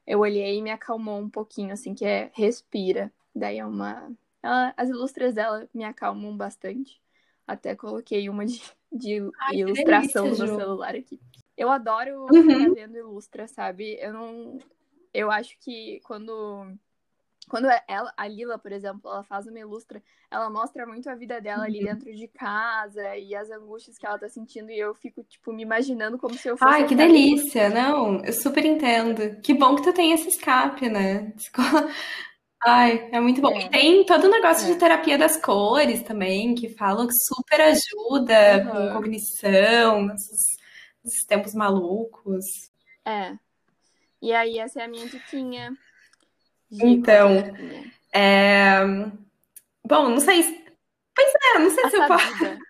eu 0.08 0.22
olhei 0.22 0.58
e 0.58 0.62
me 0.62 0.72
acalmou 0.72 1.20
um 1.20 1.30
pouquinho, 1.30 1.74
assim, 1.74 1.94
que 1.94 2.06
é 2.06 2.32
respira. 2.34 3.12
Daí 3.36 3.60
é 3.60 3.66
uma. 3.66 4.10
Ela, 4.42 4.74
as 4.78 4.90
ilustras 4.90 5.34
dela 5.34 5.68
me 5.74 5.84
acalmam 5.84 6.36
bastante. 6.36 7.02
Até 7.46 7.76
coloquei 7.76 8.30
uma 8.30 8.46
de, 8.46 8.62
de 8.92 9.30
Ai, 9.42 9.58
ilustração 9.58 10.24
delícia, 10.24 10.46
no 10.46 10.56
celular 10.58 10.96
aqui. 10.96 11.20
Eu 11.58 11.70
adoro 11.70 12.22
uhum. 12.22 12.44
ficar 12.44 12.74
vendo 12.74 12.98
ilustra, 12.98 13.48
sabe? 13.48 13.98
Eu 14.00 14.14
não. 14.14 14.60
Eu 15.14 15.30
acho 15.30 15.58
que 15.60 16.00
quando 16.06 16.72
quando 17.50 17.70
é 17.70 17.82
ela, 17.88 18.14
a 18.18 18.28
Lila, 18.28 18.58
por 18.58 18.72
exemplo, 18.72 19.10
ela 19.10 19.24
faz 19.24 19.48
uma 19.48 19.60
ilustra, 19.60 20.04
ela 20.30 20.50
mostra 20.50 20.86
muito 20.86 21.10
a 21.10 21.16
vida 21.16 21.40
dela 21.40 21.64
ali 21.64 21.80
uhum. 21.80 21.86
dentro 21.86 22.14
de 22.14 22.28
casa 22.28 23.16
e 23.16 23.34
as 23.34 23.50
angústias 23.50 23.98
que 23.98 24.06
ela 24.06 24.20
tá 24.20 24.28
sentindo, 24.28 24.70
e 24.70 24.78
eu 24.78 24.94
fico, 24.94 25.24
tipo, 25.24 25.54
me 25.54 25.64
imaginando 25.64 26.18
como 26.18 26.36
se 26.36 26.48
eu 26.48 26.58
fosse. 26.58 26.74
Ai, 26.74 26.86
que 26.86 26.96
delícia! 26.96 27.70
Não, 27.70 28.24
eu 28.24 28.34
super 28.34 28.66
entendo. 28.66 29.40
Que 29.42 29.54
bom 29.54 29.76
que 29.76 29.84
tu 29.84 29.94
tem 29.94 30.12
esse 30.12 30.28
escape, 30.28 30.90
né? 30.90 31.34
Ai, 32.66 33.10
é 33.12 33.20
muito 33.20 33.40
bom. 33.40 33.56
É. 33.56 33.66
E 33.66 33.70
tem 33.70 34.06
todo 34.06 34.26
o 34.26 34.32
negócio 34.32 34.68
é. 34.68 34.74
de 34.74 34.80
terapia 34.80 35.18
das 35.18 35.38
cores 35.38 36.04
também, 36.04 36.54
que 36.54 36.70
falam 36.70 37.08
que 37.08 37.14
super 37.14 37.62
ajuda 37.62 38.66
uhum. 38.66 38.72
com 38.72 38.94
cognição, 38.96 40.06
nesses, 40.06 40.58
nesses 41.04 41.26
tempos 41.26 41.54
malucos. 41.54 42.44
É. 43.06 43.38
E 44.22 44.34
aí, 44.34 44.60
essa 44.60 44.82
é 44.82 44.84
a 44.84 44.88
minha 44.88 45.08
diquinha. 45.08 45.78
Então, 46.72 47.44
é... 48.14 48.80
bom, 49.86 50.10
não 50.10 50.20
sei. 50.20 50.44
Pois 51.16 51.34
é, 51.56 51.60
não 51.60 51.70
sei 51.72 51.84
a 51.86 51.90
se 51.90 51.98
eu 51.98 52.08
posso. 52.08 52.46
É 52.46 52.68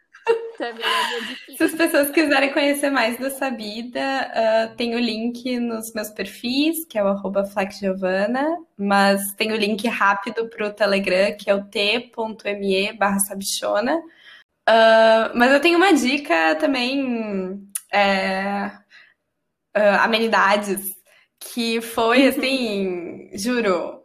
se 1.55 1.63
as 1.63 1.71
pessoas 1.71 2.09
quiserem 2.09 2.51
conhecer 2.51 2.89
mais 2.89 3.17
da 3.17 3.29
Sabida, 3.29 4.01
uh, 4.01 4.75
tem 4.75 4.95
o 4.95 4.99
link 4.99 5.59
nos 5.59 5.93
meus 5.93 6.09
perfis, 6.09 6.85
que 6.85 6.97
é 6.97 7.03
o 7.03 7.07
arroba 7.07 7.45
flexgiovana, 7.45 8.57
mas 8.77 9.33
tem 9.33 9.51
o 9.51 9.55
link 9.55 9.87
rápido 9.87 10.49
para 10.49 10.67
o 10.67 10.73
Telegram, 10.73 11.35
que 11.37 11.49
é 11.49 11.55
o 11.55 11.63
t.me 11.63 12.93
barra 12.93 13.19
sabichona. 13.19 13.97
Uh, 14.67 15.31
mas 15.35 15.53
eu 15.53 15.61
tenho 15.61 15.77
uma 15.77 15.93
dica 15.93 16.55
também, 16.55 17.61
é, 17.93 18.71
uh, 19.77 20.01
amenidades 20.01 20.96
que 21.53 21.81
foi 21.81 22.27
assim, 22.27 23.29
juro, 23.37 24.03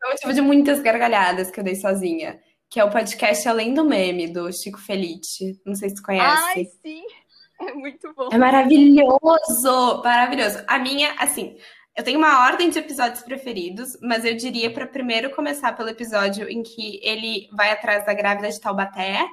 foi 0.00 0.10
motivo 0.10 0.32
de 0.32 0.40
muitas 0.40 0.80
gargalhadas 0.80 1.50
que 1.50 1.60
eu 1.60 1.64
dei 1.64 1.74
sozinha. 1.74 2.40
Que 2.70 2.78
é 2.78 2.84
o 2.84 2.90
podcast 2.90 3.48
Além 3.48 3.72
do 3.72 3.84
Meme, 3.84 4.28
do 4.28 4.52
Chico 4.52 4.78
Felice. 4.78 5.58
Não 5.64 5.74
sei 5.74 5.88
se 5.88 5.94
tu 5.94 6.02
conhece. 6.02 6.42
Ai, 6.56 6.64
sim! 6.82 7.02
É 7.60 7.72
muito 7.72 8.14
bom. 8.14 8.28
É 8.30 8.38
maravilhoso! 8.38 10.00
Maravilhoso. 10.04 10.62
A 10.68 10.78
minha, 10.78 11.12
assim, 11.18 11.58
eu 11.96 12.04
tenho 12.04 12.16
uma 12.16 12.46
ordem 12.46 12.70
de 12.70 12.78
episódios 12.78 13.20
preferidos, 13.22 13.98
mas 14.00 14.24
eu 14.24 14.36
diria 14.36 14.72
para 14.72 14.86
primeiro 14.86 15.30
começar 15.30 15.72
pelo 15.72 15.88
episódio 15.88 16.48
em 16.48 16.62
que 16.62 17.00
ele 17.02 17.48
vai 17.52 17.72
atrás 17.72 18.06
da 18.06 18.14
grávida 18.14 18.48
de 18.48 18.60
Taubaté 18.60 19.26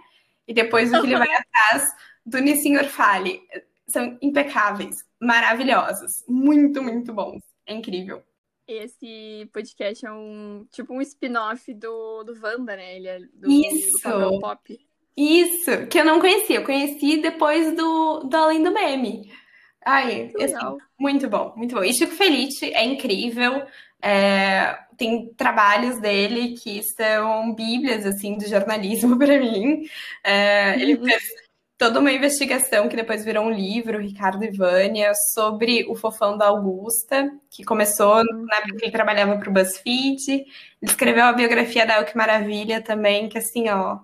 e 0.48 0.56
depois 0.56 0.92
o 0.92 1.00
que 1.02 1.06
ele 1.06 1.18
vai 1.20 1.28
atrás 1.38 1.94
do 2.26 2.40
Nissin 2.40 2.78
Orfale. 2.78 3.44
São 3.88 4.18
impecáveis 4.22 4.96
maravilhosos. 5.20 6.12
Muito, 6.28 6.82
muito 6.82 7.14
bons. 7.14 7.42
É 7.66 7.74
incrível. 7.74 8.24
Esse 8.68 9.48
podcast 9.54 10.06
é 10.06 10.12
um 10.12 10.66
tipo 10.72 10.94
um 10.94 11.02
spin-off 11.02 11.72
do, 11.74 12.24
do 12.24 12.34
Wanda, 12.42 12.76
né? 12.76 12.96
Ele 12.96 13.08
é 13.08 13.20
do, 13.20 13.50
Isso. 13.50 14.10
do 14.10 14.40
pop. 14.40 14.80
Isso, 15.16 15.88
que 15.88 16.00
eu 16.00 16.06
não 16.06 16.20
conhecia. 16.20 16.58
Eu 16.58 16.66
conheci 16.66 17.22
depois 17.22 17.76
do, 17.76 18.24
do 18.24 18.36
Além 18.36 18.64
do 18.64 18.72
Meme. 18.72 19.32
Ai, 19.86 20.32
assim, 20.42 20.78
muito 21.00 21.30
bom, 21.30 21.54
muito 21.56 21.76
bom. 21.76 21.84
E 21.84 21.94
Chico 21.94 22.14
Felice 22.14 22.74
é 22.74 22.84
incrível. 22.84 23.66
É, 24.02 24.78
tem 24.98 25.32
trabalhos 25.36 26.00
dele 26.02 26.56
que 26.56 26.82
são 26.84 27.54
bíblias, 27.54 28.06
assim, 28.06 28.38
do 28.38 28.48
jornalismo 28.48 29.18
para 29.20 29.40
mim. 29.40 29.84
É, 30.24 30.80
ele 30.82 30.96
uhum. 30.96 31.06
fez 31.06 31.24
toda 31.78 32.00
uma 32.00 32.12
investigação 32.12 32.88
que 32.88 32.96
depois 32.96 33.24
virou 33.26 33.46
um 33.46 33.52
livro, 33.52 34.00
Ricardo 34.00 34.44
e 34.44 34.52
Vânia, 34.52 35.12
sobre 35.34 35.86
o 35.90 35.96
fofão 35.96 36.38
da 36.38 36.48
Augusta, 36.48 37.32
que 37.50 37.64
começou 37.64 38.24
na 38.24 38.58
época 38.58 38.78
que 38.78 38.86
ele 38.86 38.92
trabalhava 38.92 39.38
para 39.38 39.50
o 39.50 39.54
BuzzFeed. 39.54 40.32
Ele 40.32 40.46
escreveu 40.82 41.26
a 41.26 41.34
biografia 41.34 41.86
da 41.86 41.98
Elke 42.00 42.16
Maravilha 42.16 42.82
também, 42.82 43.28
que 43.30 43.38
assim, 43.38 43.70
ó, 43.70 44.00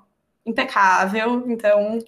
impecável. 0.45 1.43
Então, 1.47 1.99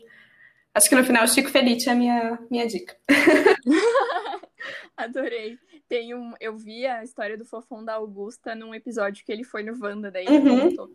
acho 0.74 0.90
que 0.90 0.96
no 0.96 1.04
final, 1.04 1.28
Chico 1.28 1.50
Felice 1.50 1.88
é 1.88 1.92
a 1.92 1.96
minha, 1.96 2.40
minha 2.50 2.68
dica. 2.68 2.96
Adorei. 4.98 5.58
Tem 5.90 6.14
um, 6.16 6.34
eu 6.40 6.58
vi 6.58 6.86
a 6.88 7.04
história 7.04 7.38
do 7.38 7.46
fofão 7.46 7.84
da 7.84 7.96
Augusta 7.96 8.56
num 8.56 8.74
episódio 8.74 9.24
que 9.26 9.32
ele 9.32 9.44
foi 9.44 9.64
no 9.64 9.78
Wanda, 9.80 10.10
daí 10.10 10.26
Uhum. 10.28 10.36
ele 10.60 10.62
contou. 10.78 10.90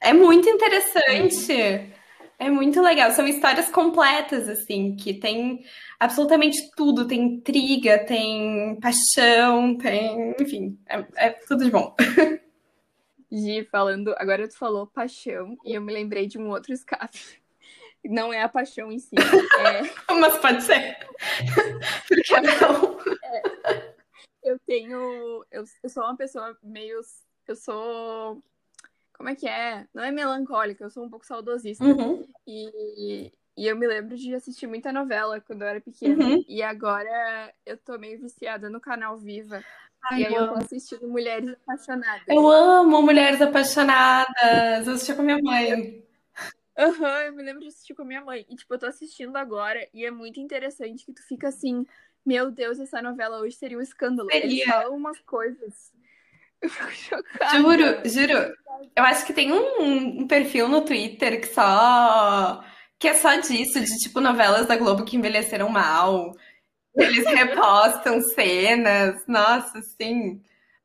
É 0.00 0.12
muito 0.12 0.48
interessante. 0.48 1.52
É 1.52 1.86
muito 2.50 2.80
legal. 2.80 3.10
São 3.10 3.26
histórias 3.26 3.68
completas, 3.68 4.48
assim, 4.48 4.94
que 4.94 5.14
tem 5.14 5.64
absolutamente 5.98 6.70
tudo. 6.76 7.06
Tem 7.06 7.20
intriga, 7.20 8.04
tem 8.04 8.78
paixão, 8.80 9.76
tem. 9.76 10.34
Enfim, 10.40 10.78
é, 10.86 11.06
é 11.16 11.30
tudo 11.30 11.64
de 11.64 11.70
bom. 11.70 11.96
Gi, 13.30 13.64
falando, 13.70 14.14
agora 14.16 14.48
tu 14.48 14.56
falou 14.56 14.86
paixão, 14.86 15.58
e 15.64 15.74
eu 15.74 15.82
me 15.82 15.92
lembrei 15.92 16.26
de 16.26 16.38
um 16.38 16.48
outro 16.48 16.72
escape. 16.72 17.18
Não 18.04 18.32
é 18.32 18.42
a 18.42 18.48
paixão 18.48 18.90
em 18.90 18.98
si. 18.98 19.16
É, 19.16 19.82
Mas 20.14 20.38
pode 20.38 20.62
ser. 20.62 20.96
Por 22.06 22.22
que 22.22 22.40
não? 22.40 22.98
eu 24.44 24.58
tenho. 24.60 25.44
Eu, 25.50 25.64
eu 25.82 25.90
sou 25.90 26.04
uma 26.04 26.16
pessoa 26.16 26.56
meio. 26.62 27.00
Eu 27.46 27.56
sou. 27.56 28.42
Como 29.18 29.28
é 29.28 29.34
que 29.34 29.48
é? 29.48 29.84
Não 29.92 30.04
é 30.04 30.12
melancólica, 30.12 30.84
eu 30.84 30.90
sou 30.90 31.04
um 31.04 31.10
pouco 31.10 31.26
saudosista. 31.26 31.84
Uhum. 31.84 32.24
E, 32.46 33.32
e 33.56 33.66
eu 33.66 33.76
me 33.76 33.84
lembro 33.84 34.16
de 34.16 34.32
assistir 34.32 34.68
muita 34.68 34.92
novela 34.92 35.40
quando 35.40 35.62
eu 35.62 35.68
era 35.68 35.80
pequena. 35.80 36.24
Uhum. 36.24 36.44
E 36.46 36.62
agora 36.62 37.52
eu 37.66 37.76
tô 37.76 37.98
meio 37.98 38.20
viciada 38.20 38.70
no 38.70 38.80
canal 38.80 39.18
Viva. 39.18 39.62
Ai, 40.08 40.22
e 40.22 40.26
aí 40.26 40.34
eu 40.34 40.44
amo. 40.44 40.52
tô 40.52 40.58
assistindo 40.60 41.08
Mulheres 41.08 41.50
Apaixonadas. 41.50 42.22
Eu 42.28 42.48
amo 42.48 43.02
Mulheres 43.02 43.42
Apaixonadas. 43.42 44.86
Eu 44.86 44.94
assisti 44.94 45.12
com 45.12 45.22
a 45.22 45.24
minha 45.24 45.42
mãe. 45.42 46.06
Aham, 46.78 47.22
eu 47.22 47.32
me 47.32 47.42
lembro 47.42 47.62
de 47.62 47.66
assistir 47.66 47.94
com 47.94 48.02
a 48.02 48.04
minha 48.04 48.24
mãe. 48.24 48.46
E, 48.48 48.54
tipo, 48.54 48.72
eu 48.72 48.78
tô 48.78 48.86
assistindo 48.86 49.34
agora 49.34 49.84
e 49.92 50.04
é 50.04 50.12
muito 50.12 50.38
interessante 50.38 51.04
que 51.04 51.12
tu 51.12 51.26
fica 51.26 51.48
assim, 51.48 51.84
meu 52.24 52.52
Deus, 52.52 52.78
essa 52.78 53.02
novela 53.02 53.40
hoje 53.40 53.56
seria 53.56 53.76
um 53.76 53.82
escândalo. 53.82 54.28
Eles 54.30 54.58
Seria. 54.58 54.66
falam 54.66 54.96
umas 54.96 55.18
coisas. 55.22 55.92
Eu 56.62 56.68
fico 56.68 56.90
chocada. 56.90 57.56
Juro, 57.56 58.08
juro. 58.08 58.54
Eu 58.96 59.04
acho 59.04 59.24
que 59.26 59.32
tem 59.32 59.52
um, 59.52 60.22
um 60.22 60.26
perfil 60.26 60.68
no 60.68 60.84
Twitter 60.84 61.40
que 61.40 61.46
só. 61.46 62.64
que 62.98 63.08
é 63.08 63.14
só 63.14 63.36
disso, 63.36 63.80
de 63.80 63.98
tipo 63.98 64.20
novelas 64.20 64.66
da 64.66 64.76
Globo 64.76 65.04
que 65.04 65.16
envelheceram 65.16 65.68
mal. 65.68 66.32
Eles 66.96 67.24
repostam 67.26 68.20
cenas. 68.34 69.24
Nossa, 69.26 69.80
sim. 69.82 70.42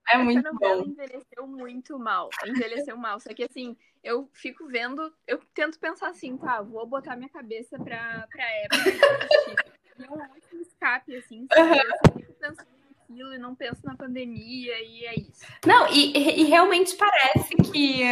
É 0.09 0.17
muito 0.17 0.39
Essa 0.39 0.51
novela 0.53 0.83
bom. 0.83 0.89
envelheceu 0.89 1.47
muito 1.47 1.97
mal. 1.97 2.29
Envelheceu 2.45 2.97
mal. 2.97 3.19
Só 3.19 3.33
que 3.33 3.43
assim, 3.43 3.75
eu 4.03 4.29
fico 4.33 4.67
vendo, 4.67 5.11
eu 5.25 5.39
tento 5.55 5.79
pensar 5.79 6.09
assim, 6.09 6.37
tá, 6.37 6.61
vou 6.61 6.85
botar 6.85 7.15
minha 7.15 7.29
cabeça 7.29 7.79
pra, 7.79 8.27
pra 8.31 8.43
época 8.43 8.89
e 8.89 10.03
é 10.03 10.09
um 10.11 10.21
ótimo 10.21 10.61
escape, 10.61 11.15
assim, 11.15 11.47
sabe? 11.51 11.79
Eu 11.79 12.13
fico 12.19 12.33
pensando 12.33 12.67
naquilo 13.13 13.33
e 13.33 13.37
não 13.37 13.55
penso 13.55 13.81
na 13.85 13.95
pandemia 13.95 14.73
e 14.83 15.05
é 15.05 15.15
isso. 15.19 15.45
Não, 15.65 15.87
e, 15.91 16.41
e- 16.41 16.43
realmente 16.45 16.95
parece 16.95 17.55
que. 17.71 18.03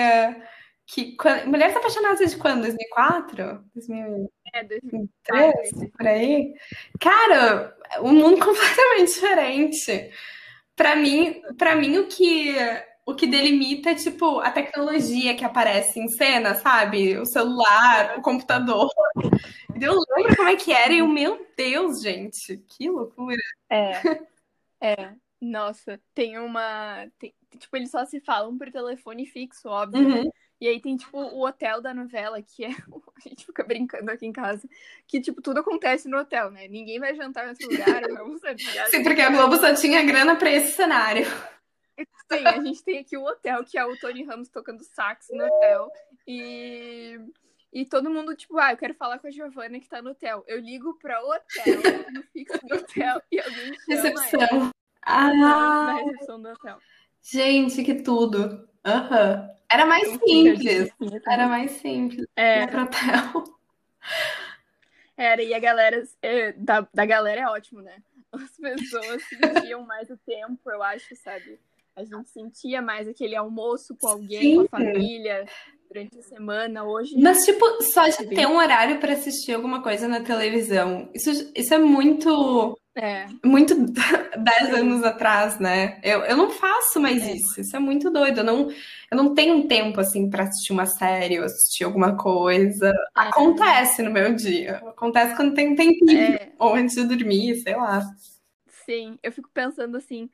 que 0.85 1.15
quan- 1.15 1.45
Mulheres 1.45 1.75
Apaixonadas 1.75 2.31
de 2.31 2.37
quando? 2.37 2.61
2004? 2.61 3.63
2003? 3.73 4.29
É, 4.53 4.63
2004, 4.63 5.91
Por 5.97 6.07
aí? 6.07 6.53
Cara, 6.99 7.75
um 8.01 8.13
mundo 8.13 8.37
completamente 8.45 9.13
diferente. 9.13 10.11
Pra 10.75 10.95
mim, 10.95 11.41
para 11.57 11.75
mim 11.75 11.97
o 11.97 12.07
que 12.07 12.55
o 13.05 13.15
que 13.15 13.25
delimita 13.27 13.89
é 13.91 13.95
tipo 13.95 14.39
a 14.39 14.51
tecnologia 14.51 15.35
que 15.35 15.43
aparece 15.43 15.99
em 15.99 16.07
cena, 16.07 16.55
sabe? 16.55 17.17
O 17.17 17.25
celular, 17.25 18.17
o 18.17 18.21
computador. 18.21 18.89
Eu 19.81 19.95
lembro 20.15 20.35
como 20.35 20.49
é 20.49 20.55
que 20.55 20.71
era 20.71 20.93
e 20.93 21.01
o 21.01 21.07
meu 21.07 21.45
Deus, 21.57 22.01
gente, 22.01 22.57
que 22.69 22.89
loucura. 22.89 23.41
É, 23.69 23.91
é. 24.81 25.13
Nossa, 25.41 25.99
tem 26.13 26.37
uma. 26.37 27.07
tem- 27.17 27.33
tipo, 27.57 27.75
eles 27.75 27.89
só 27.89 28.05
se 28.05 28.19
falam 28.21 28.57
por 28.57 28.71
telefone 28.71 29.25
fixo, 29.25 29.67
óbvio. 29.69 30.07
né? 30.07 30.21
Uhum. 30.21 30.31
E 30.59 30.67
aí 30.67 30.79
tem, 30.79 30.95
tipo, 30.95 31.17
o 31.17 31.43
hotel 31.43 31.81
da 31.81 31.93
novela, 31.93 32.39
que 32.41 32.63
é. 32.63 32.69
A 33.25 33.29
gente 33.29 33.45
fica 33.45 33.63
brincando 33.63 34.09
aqui 34.11 34.25
em 34.25 34.31
casa. 34.31 34.67
Que, 35.07 35.19
tipo, 35.19 35.41
tudo 35.41 35.59
acontece 35.59 36.07
no 36.07 36.19
hotel, 36.19 36.51
né? 36.51 36.67
Ninguém 36.67 36.99
vai 36.99 37.15
jantar 37.15 37.45
em 37.45 37.49
outro 37.49 37.69
lugar, 37.69 38.01
vai 38.01 38.53
lugar. 38.53 38.87
Sim, 38.89 39.03
porque 39.03 39.21
a 39.21 39.29
Globo 39.29 39.57
só 39.57 39.73
tinha 39.75 40.03
grana 40.03 40.35
pra 40.35 40.51
esse 40.51 40.73
cenário. 40.75 41.25
Sim, 42.31 42.45
a 42.45 42.61
gente 42.61 42.83
tem 42.83 42.99
aqui 42.99 43.17
o 43.17 43.23
hotel, 43.25 43.63
que 43.63 43.77
é 43.77 43.85
o 43.85 43.97
Tony 43.97 44.23
Ramos 44.23 44.49
tocando 44.49 44.83
sax 44.83 45.27
no 45.31 45.45
hotel. 45.45 45.91
E. 46.27 47.19
E 47.71 47.85
todo 47.85 48.09
mundo, 48.09 48.35
tipo, 48.35 48.57
ah, 48.57 48.71
eu 48.73 48.77
quero 48.77 48.93
falar 48.93 49.17
com 49.19 49.27
a 49.27 49.31
Giovana 49.31 49.79
que 49.79 49.87
tá 49.87 50.01
no 50.01 50.11
hotel. 50.11 50.43
Eu 50.45 50.59
ligo 50.59 50.93
pra 50.95 51.21
hotel, 51.23 51.81
no 52.11 52.21
fixo 52.23 52.59
do 52.67 52.75
hotel, 52.75 53.21
e 53.31 53.39
alguém 53.39 53.73
chama 53.73 54.01
Recepção. 54.11 54.59
na 54.61 54.71
Ah, 55.03 55.93
recepção 56.03 56.41
do 56.41 56.49
hotel. 56.49 56.77
gente, 57.21 57.83
que 57.83 57.95
tudo. 57.95 58.67
Aham. 58.85 59.49
Era 59.71 59.85
mais 59.85 60.07
Então, 60.09 60.27
simples. 60.27 60.91
Era 61.25 61.47
mais 61.47 61.71
simples. 61.71 62.27
É, 62.35 62.59
Ia 62.61 62.67
pro 62.67 62.81
hotel. 62.83 63.43
era, 65.15 65.41
e 65.41 65.53
a 65.53 65.59
galera, 65.59 66.03
é, 66.21 66.51
da, 66.53 66.85
da 66.93 67.05
galera 67.05 67.41
é 67.41 67.47
ótimo, 67.47 67.81
né? 67.81 68.03
As 68.33 68.57
pessoas 68.57 69.21
sentiam 69.23 69.85
mais 69.85 70.09
o 70.09 70.17
tempo, 70.17 70.69
eu 70.69 70.81
acho, 70.83 71.15
sabe? 71.17 71.59
A 71.95 72.03
gente 72.03 72.29
sentia 72.29 72.81
mais 72.81 73.07
aquele 73.07 73.35
almoço 73.35 73.95
com 73.95 74.07
alguém, 74.07 74.55
com 74.55 74.61
a 74.61 74.63
Sim. 74.63 74.69
família, 74.69 75.45
durante 75.93 76.17
a 76.19 76.23
semana. 76.23 76.83
Hoje, 76.83 77.15
Mas, 77.15 77.43
tipo, 77.45 77.65
só 77.93 78.07
de 78.07 78.25
ter 78.33 78.47
um 78.47 78.57
horário 78.57 78.99
pra 78.99 79.13
assistir 79.13 79.53
alguma 79.53 79.81
coisa 79.83 80.07
na 80.07 80.21
televisão, 80.21 81.09
isso, 81.13 81.29
isso 81.55 81.73
é 81.73 81.77
muito, 81.77 82.77
é, 82.95 83.27
muito 83.43 83.75
10 84.37 84.73
anos 84.75 85.03
atrás, 85.03 85.59
né? 85.59 85.99
Eu, 86.03 86.21
eu 86.23 86.37
não 86.37 86.49
faço 86.49 86.99
mais 86.99 87.21
É. 87.23 87.33
isso. 87.35 87.61
Isso 87.61 87.75
é 87.75 87.79
muito 87.79 88.09
doido. 88.11 88.39
Eu 88.39 88.43
não, 88.43 88.69
eu 89.11 89.17
não 89.17 89.33
tenho 89.35 89.67
tempo, 89.67 89.99
assim, 89.99 90.29
pra 90.29 90.43
assistir 90.43 90.73
uma 90.73 90.85
série 90.85 91.39
ou 91.39 91.45
assistir 91.45 91.83
alguma 91.83 92.17
coisa. 92.17 92.93
Acontece 93.15 94.01
no 94.01 94.11
meu 94.11 94.33
dia. 94.35 94.77
Acontece 94.77 95.35
quando 95.35 95.53
tem 95.55 95.69
um 95.73 95.75
tempinho. 95.75 96.39
é, 96.39 96.51
Ou 96.59 96.73
antes 96.75 96.95
de 96.95 97.05
dormir, 97.05 97.55
sei 97.57 97.75
lá. 97.75 98.01
sim, 98.67 99.17
eu 99.23 99.31
fico 99.31 99.49
pensando 99.49 99.97
assim, 99.97 100.29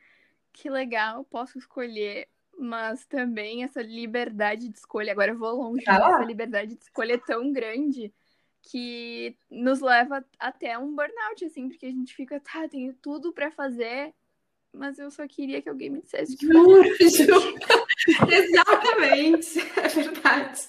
que 0.54 0.70
legal, 0.70 1.26
posso 1.26 1.58
escolher, 1.58 2.30
mas 2.58 3.06
também 3.06 3.64
essa 3.64 3.82
liberdade 3.82 4.68
de 4.68 4.78
escolha, 4.78 5.12
agora 5.12 5.32
eu 5.32 5.38
vou 5.38 5.56
longe, 5.56 5.84
lá. 5.88 6.16
essa 6.16 6.24
liberdade 6.26 6.76
de 6.76 6.84
escolha 6.84 7.14
é 7.14 7.18
tão 7.18 7.52
grande 7.52 8.14
que 8.62 9.38
nos 9.50 9.80
leva 9.80 10.26
até 10.40 10.78
um 10.78 10.94
burnout, 10.96 11.46
assim, 11.46 11.70
porque 11.70 11.86
a 11.86 11.92
gente 11.92 12.14
fica, 12.16 12.40
tá, 12.40 12.68
tenho 12.68 12.94
tudo 13.02 13.32
pra 13.32 13.52
fazer, 13.52 14.14
mas 14.74 15.00
eu 15.00 15.10
só 15.10 15.28
queria 15.28 15.62
que 15.62 15.70
alguém 15.70 15.90
me 15.90 16.02
dissesse 16.02 16.36
que 16.36 16.46
Juro, 16.46 16.84
juro. 17.00 17.56
Exatamente. 18.30 19.60
É 19.78 19.88
verdade. 19.88 20.62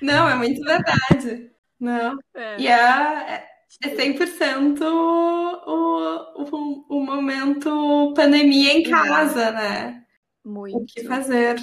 Não, 0.00 0.28
é 0.28 0.34
muito 0.34 0.62
verdade. 0.62 1.50
Não. 1.80 2.18
é, 2.34 2.60
E 2.60 2.66
é, 2.68 3.48
é 3.82 3.88
100% 3.88 4.80
o, 4.82 6.44
o, 6.44 6.96
o 6.96 7.04
momento 7.04 8.12
pandemia 8.14 8.72
em 8.72 8.82
casa, 8.84 9.50
né? 9.50 10.05
Muito. 10.46 10.76
O 10.78 10.86
que 10.86 11.04
fazer? 11.04 11.56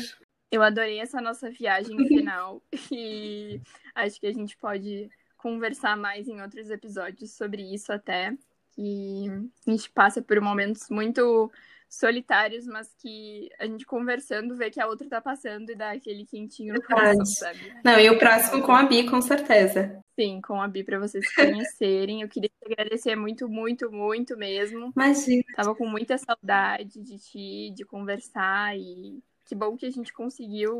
Eu 0.51 0.61
adorei 0.61 0.99
essa 0.99 1.19
nossa 1.21 1.49
viagem 1.49 1.97
final 2.07 2.61
e 2.91 3.59
acho 3.95 4.19
que 4.19 4.27
a 4.27 4.31
gente 4.31 4.55
pode 4.57 5.09
conversar 5.37 5.97
mais 5.97 6.27
em 6.27 6.41
outros 6.41 6.69
episódios 6.69 7.31
sobre 7.31 7.61
isso 7.61 7.91
até. 7.91 8.35
Que 8.75 9.27
a 9.67 9.71
gente 9.71 9.89
passa 9.91 10.21
por 10.21 10.39
momentos 10.41 10.89
muito 10.89 11.51
solitários, 11.99 12.65
mas 12.65 12.93
que 12.97 13.49
a 13.59 13.65
gente 13.65 13.85
conversando 13.85 14.55
vê 14.55 14.69
que 14.69 14.81
a 14.81 14.87
outra 14.87 15.07
tá 15.07 15.21
passando 15.21 15.71
e 15.71 15.75
dá 15.75 15.91
aquele 15.91 16.25
quentinho 16.25 16.73
no 16.73 16.81
coração, 16.81 17.25
sabe? 17.25 17.59
Não, 17.83 17.99
e 17.99 18.09
o 18.09 18.17
próximo 18.17 18.63
com 18.63 18.71
a 18.71 18.83
Bi, 18.83 19.07
com 19.09 19.21
certeza. 19.21 19.99
Sim, 20.19 20.41
com 20.41 20.59
a 20.59 20.67
Bi, 20.67 20.83
pra 20.83 20.99
vocês 20.99 21.23
se 21.27 21.35
conhecerem. 21.35 22.21
Eu 22.21 22.29
queria 22.29 22.49
te 22.49 22.71
agradecer 22.71 23.15
muito, 23.15 23.47
muito, 23.47 23.91
muito 23.91 24.35
mesmo. 24.35 24.91
Imagina. 24.95 25.43
Tava 25.55 25.75
com 25.75 25.87
muita 25.87 26.17
saudade 26.17 26.99
de 26.99 27.17
ti, 27.19 27.71
de 27.75 27.85
conversar 27.85 28.75
e 28.75 29.19
que 29.45 29.53
bom 29.53 29.77
que 29.77 29.85
a 29.85 29.91
gente 29.91 30.11
conseguiu 30.11 30.79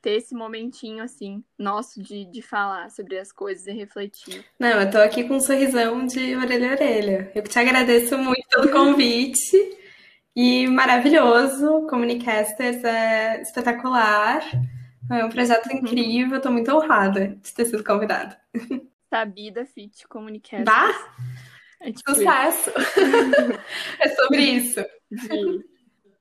ter 0.00 0.12
esse 0.12 0.34
momentinho 0.34 1.02
assim, 1.02 1.42
nosso 1.58 2.02
de, 2.02 2.26
de 2.26 2.42
falar 2.42 2.90
sobre 2.90 3.18
as 3.18 3.32
coisas 3.32 3.66
e 3.66 3.72
refletir. 3.72 4.44
Não, 4.58 4.80
eu 4.80 4.90
tô 4.90 4.98
aqui 4.98 5.24
com 5.24 5.36
um 5.36 5.40
sorrisão 5.40 6.06
de 6.06 6.36
orelha 6.36 6.70
a 6.70 6.72
orelha. 6.72 7.32
Eu 7.34 7.42
te 7.42 7.58
agradeço 7.58 8.16
muito 8.16 8.46
pelo 8.48 8.68
convite. 8.72 9.83
E 10.34 10.66
maravilhoso. 10.66 11.86
Comunicasters 11.88 12.82
é 12.82 13.40
espetacular. 13.40 14.42
É 15.10 15.24
um 15.24 15.28
projeto 15.28 15.72
incrível. 15.72 16.40
Tô 16.40 16.50
muito 16.50 16.74
honrada 16.74 17.28
de 17.40 17.54
ter 17.54 17.66
sido 17.66 17.84
convidada. 17.84 18.36
Sabida 19.08 19.64
Fit 19.64 20.08
Comunicast. 20.08 20.64
Bah! 20.64 21.14
É 21.80 21.92
tipo 21.92 22.14
Sucesso! 22.14 22.70
é 24.00 24.08
sobre 24.08 24.42
isso. 24.42 24.80
Gi, 25.12 25.64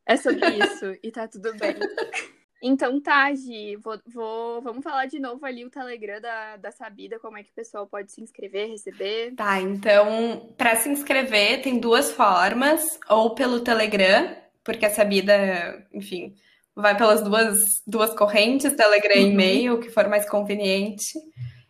É 0.05 0.17
sobre 0.17 0.49
isso. 0.49 0.97
E 1.01 1.11
tá 1.11 1.27
tudo 1.27 1.55
bem. 1.57 1.75
Então 2.65 2.99
tá, 3.01 3.33
Gi. 3.33 3.75
Vou, 3.75 3.99
vou- 4.07 4.61
vamos 4.61 4.81
falar 4.83 5.05
de 5.05 5.19
novo 5.19 5.45
ali 5.45 5.65
o 5.65 5.69
Telegram 5.69 6.21
da, 6.21 6.55
da 6.55 6.71
Sabida, 6.71 7.19
como 7.19 7.37
é 7.37 7.43
que 7.43 7.49
o 7.51 7.53
pessoal 7.53 7.85
pode 7.85 8.11
se 8.13 8.21
inscrever, 8.21 8.69
receber. 8.69 9.33
Tá, 9.35 9.59
então, 9.59 10.53
para 10.57 10.77
se 10.77 10.87
inscrever, 10.87 11.61
tem 11.61 11.77
duas 11.77 12.11
formas, 12.13 12.81
ou 13.09 13.35
pelo 13.35 13.59
Telegram, 13.59 14.33
porque 14.63 14.85
a 14.85 14.89
Sabida, 14.89 15.85
enfim, 15.93 16.33
vai 16.73 16.95
pelas 16.95 17.21
duas, 17.21 17.57
duas 17.85 18.13
correntes, 18.13 18.71
Telegram 18.73 19.15
e 19.17 19.25
Uhum. 19.25 19.31
e-mail, 19.31 19.73
o 19.73 19.79
que 19.81 19.89
for 19.89 20.07
mais 20.07 20.27
conveniente. 20.29 21.03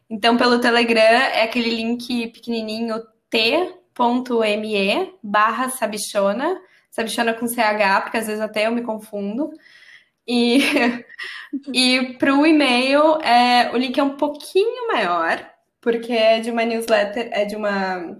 Então, 0.08 0.38
pelo 0.38 0.60
Telegram, 0.62 1.02
é 1.02 1.42
aquele 1.42 1.72
link 1.72 2.28
pequenininho 2.28 3.02
t.me 3.32 5.14
barra 5.24 5.70
sabichona, 5.70 6.62
sabichona 6.92 7.34
com 7.34 7.48
CH, 7.48 8.02
porque 8.02 8.18
às 8.18 8.28
vezes 8.28 8.42
até 8.42 8.68
eu 8.68 8.72
me 8.72 8.84
confundo. 8.84 9.50
E, 10.28 10.60
e 11.74 12.18
para 12.18 12.34
o 12.34 12.46
e-mail, 12.46 13.16
é, 13.22 13.72
o 13.74 13.78
link 13.78 13.98
é 13.98 14.04
um 14.04 14.16
pouquinho 14.16 14.88
maior, 14.88 15.46
porque 15.82 16.14
é 16.14 16.40
de 16.40 16.52
uma 16.52 16.64
newsletter, 16.64 17.30
é 17.32 17.46
de 17.46 17.56
uma 17.56 18.18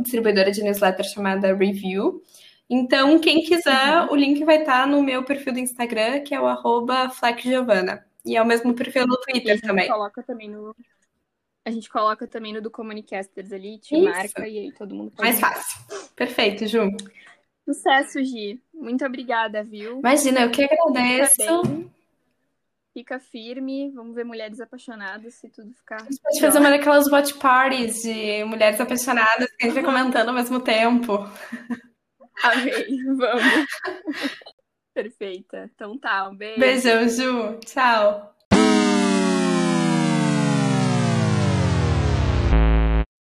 distribuidora 0.00 0.50
de 0.50 0.62
newsletter 0.62 1.04
chamada 1.04 1.54
Review. 1.54 2.22
Então, 2.68 3.18
quem 3.18 3.42
quiser, 3.42 4.06
o 4.10 4.16
link 4.16 4.42
vai 4.44 4.60
estar 4.60 4.86
no 4.86 5.02
meu 5.02 5.22
perfil 5.22 5.52
do 5.52 5.58
Instagram, 5.58 6.22
que 6.22 6.34
é 6.34 6.40
o 6.40 6.46
arroba. 6.46 7.10
E 8.24 8.36
é 8.36 8.42
o 8.42 8.46
mesmo 8.46 8.74
perfil 8.74 9.06
no 9.06 9.18
Twitter 9.18 9.60
também. 9.60 9.88
coloca 9.88 10.22
também 10.22 10.50
no. 10.50 10.74
A 11.66 11.70
gente 11.70 11.88
coloca 11.88 12.26
também 12.26 12.52
no 12.52 12.60
do 12.60 12.70
Comunicasters 12.70 13.52
ali, 13.52 13.78
te 13.78 13.94
Isso. 13.94 14.04
marca 14.04 14.48
e 14.48 14.58
aí 14.58 14.72
todo 14.72 14.94
mundo 14.94 15.10
pode. 15.10 15.22
Mais 15.22 15.40
fácil. 15.40 15.80
Perfeito, 16.14 16.66
Ju. 16.66 16.90
Sucesso, 17.64 18.22
Gi. 18.22 18.60
Muito 18.84 19.04
obrigada, 19.04 19.64
viu? 19.64 19.98
Imagina, 19.98 20.42
eu 20.42 20.50
que 20.50 20.62
agradeço. 20.62 21.90
Fica 22.92 23.18
firme. 23.18 23.90
Vamos 23.90 24.14
ver 24.14 24.24
mulheres 24.24 24.60
apaixonadas 24.60 25.34
se 25.34 25.48
tudo 25.48 25.72
ficar. 25.72 25.96
A 25.96 26.04
gente 26.04 26.20
pode 26.20 26.40
fazer 26.40 26.58
uma 26.58 26.70
daquelas 26.70 27.10
watch 27.10 27.34
parties 27.34 28.02
de 28.02 28.44
mulheres 28.44 28.80
apaixonadas 28.80 29.50
que 29.56 29.64
a 29.64 29.66
gente 29.66 29.74
vai 29.74 29.82
comentando 29.82 30.28
ao 30.28 30.34
mesmo 30.34 30.60
tempo. 30.60 31.18
Amei. 32.42 33.02
Vamos. 33.16 33.66
Perfeita. 34.92 35.70
Então 35.74 35.98
tá, 35.98 36.28
um 36.28 36.36
beijo. 36.36 36.60
Beijão, 36.60 37.08
Ju. 37.08 37.58
Tchau. 37.64 38.33